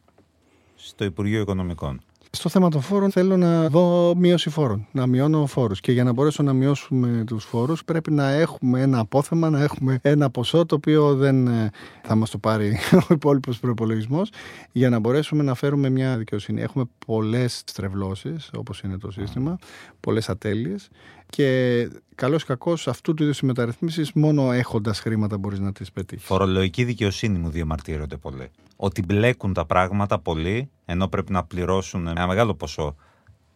στο 0.76 1.04
Υπουργείο 1.04 1.40
Οικονομικών. 1.40 2.00
Στο 2.30 2.48
θέμα 2.48 2.68
των 2.70 2.80
φόρων 2.80 3.10
θέλω 3.10 3.36
να 3.36 3.68
δω 3.68 4.14
μείωση 4.14 4.50
φόρων, 4.50 4.86
να 4.92 5.06
μειώνω 5.06 5.46
φόρους. 5.46 5.80
Και 5.80 5.92
για 5.92 6.04
να 6.04 6.12
μπορέσω 6.12 6.42
να 6.42 6.52
μειώσουμε 6.52 7.24
τους 7.26 7.44
φόρους 7.44 7.84
πρέπει 7.84 8.10
να 8.10 8.28
έχουμε 8.28 8.80
ένα 8.80 8.98
απόθεμα, 8.98 9.50
να 9.50 9.62
έχουμε 9.62 9.98
ένα 10.02 10.30
ποσό 10.30 10.66
το 10.66 10.74
οποίο 10.74 11.14
δεν 11.14 11.46
ε, 11.46 11.70
θα 12.02 12.14
μας 12.14 12.30
το 12.30 12.38
πάρει 12.38 12.78
ο 13.08 13.14
υπόλοιπος 13.14 13.58
προπολογισμός 13.58 14.30
για 14.72 14.88
να 14.88 14.98
μπορέσουμε 14.98 15.42
να 15.42 15.54
φέρουμε 15.54 15.88
μια 15.88 16.16
δικαιοσύνη. 16.16 16.62
Έχουμε 16.62 16.84
πολλές 17.06 17.62
στρεβλώσεις 17.66 18.50
όπως 18.56 18.80
είναι 18.80 18.98
το 18.98 19.10
σύστημα, 19.10 19.58
πολλές 20.00 20.28
ατέλειες 20.28 20.88
και 21.30 21.88
καλός 22.14 22.42
ή 22.42 22.46
κακός 22.46 22.88
αυτού 22.88 23.14
του 23.14 23.22
είδους 23.22 23.38
οι 23.38 23.46
μεταρρυθμίσεις 23.46 24.12
μόνο 24.12 24.52
έχοντας 24.52 25.00
χρήματα 25.00 25.38
μπορείς 25.38 25.58
να 25.58 25.72
τις 25.72 25.92
πετύχεις. 25.92 26.24
Φορολογική 26.26 26.84
δικαιοσύνη 26.84 27.38
μου 27.38 27.50
διαμαρτύρονται 27.50 28.16
πολύ. 28.16 28.50
Ότι 28.76 29.02
μπλέκουν 29.02 29.52
τα 29.52 29.64
πράγματα 29.66 30.18
πολύ, 30.18 30.70
ενώ 30.84 31.08
πρέπει 31.08 31.32
να 31.32 31.44
πληρώσουν 31.44 32.06
ένα 32.06 32.26
μεγάλο 32.26 32.54
ποσό 32.54 32.96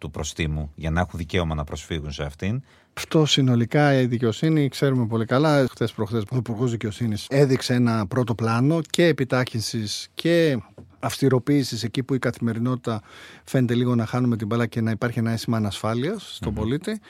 του 0.03 0.11
προστίμου 0.11 0.73
για 0.75 0.91
να 0.91 1.01
έχουν 1.01 1.19
δικαίωμα 1.19 1.55
να 1.55 1.65
προσφύγουν 1.65 2.13
σε 2.13 2.23
αυτήν. 2.23 2.63
Αυτό 2.95 3.27
συνολικά 3.27 4.01
η 4.01 4.07
δικαιοσύνη 4.07 4.69
ξέρουμε 4.69 5.07
πολύ 5.07 5.25
καλά. 5.25 5.67
Χθες 5.71 5.93
προχθές 5.93 6.23
ο 6.31 6.37
Υπουργός 6.37 6.71
Δικαιοσύνης 6.71 7.27
έδειξε 7.31 7.75
ένα 7.75 8.07
πρώτο 8.07 8.35
πλάνο 8.35 8.81
και 8.91 9.07
επιτάχυνσης 9.07 10.09
και 10.15 10.59
αυστηροποίησης 10.99 11.83
εκεί 11.83 12.03
που 12.03 12.15
η 12.15 12.19
καθημερινότητα 12.19 13.03
φαίνεται 13.45 13.75
λίγο 13.75 13.95
να 13.95 14.07
χάνουμε 14.07 14.37
την 14.37 14.47
μπάλα 14.47 14.67
και 14.67 14.81
να 14.81 14.91
υπάρχει 14.91 15.19
ένα 15.19 15.31
αίσθημα 15.31 15.57
ανασφάλειας 15.57 16.35
στον 16.35 16.55
πολίτη. 16.55 17.01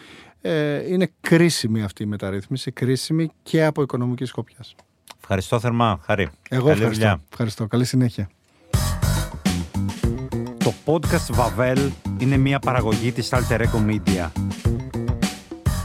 Ε, 0.40 0.92
είναι 0.92 1.10
κρίσιμη 1.20 1.82
αυτή 1.82 2.02
η 2.02 2.06
μεταρρύθμιση, 2.06 2.70
κρίσιμη 2.70 3.30
και 3.42 3.64
από 3.64 3.82
οικονομικής 3.82 4.28
σκοπιάς. 4.28 4.74
Ευχαριστώ 5.18 5.60
θερμά, 5.60 6.00
Χαρή. 6.02 6.22
Εγώ 6.22 6.66
Καλή 6.66 6.72
ευχαριστώ. 6.72 7.04
Δουλειά. 7.04 7.22
ευχαριστώ. 7.30 7.66
Καλή 7.66 7.84
συνέχεια. 7.84 8.28
Το 10.84 10.98
podcast 11.00 11.34
Vavel 11.36 11.90
είναι 12.18 12.36
μια 12.36 12.58
παραγωγή 12.58 13.12
της 13.12 13.28
Alter 13.32 13.58
Eco 13.58 13.90
Media. 13.90 14.30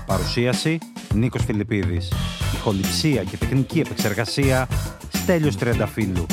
Παρουσίαση 0.06 0.78
Νίκος 1.14 1.44
Φιλιππίδης. 1.46 2.12
Ηχοληψία 2.56 3.24
και 3.24 3.38
τεχνική 3.38 3.80
επεξεργασία 3.80 4.68
Στέλιος 5.14 5.56
Τριανταφύλου. 5.56 6.26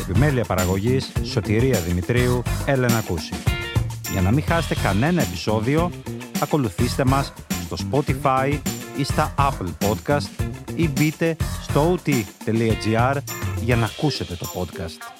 Επιμέλεια 0.00 0.44
παραγωγής 0.44 1.12
Σωτηρία 1.22 1.80
Δημητρίου 1.80 2.42
Έλενα 2.66 3.00
Κούση. 3.00 3.34
Για 4.12 4.20
να 4.20 4.30
μην 4.30 4.44
χάσετε 4.44 4.80
κανένα 4.82 5.22
επεισόδιο, 5.22 5.90
ακολουθήστε 6.40 7.04
μας 7.04 7.32
στο 7.64 7.76
Spotify 7.90 8.58
ή 8.96 9.04
στα 9.04 9.34
Apple 9.38 9.88
Podcast 9.88 10.44
ή 10.74 10.88
μπείτε 10.88 11.36
στο 11.62 11.94
ot.gr 12.04 13.16
για 13.60 13.76
να 13.76 13.84
ακούσετε 13.84 14.34
το 14.34 14.46
podcast. 14.54 15.19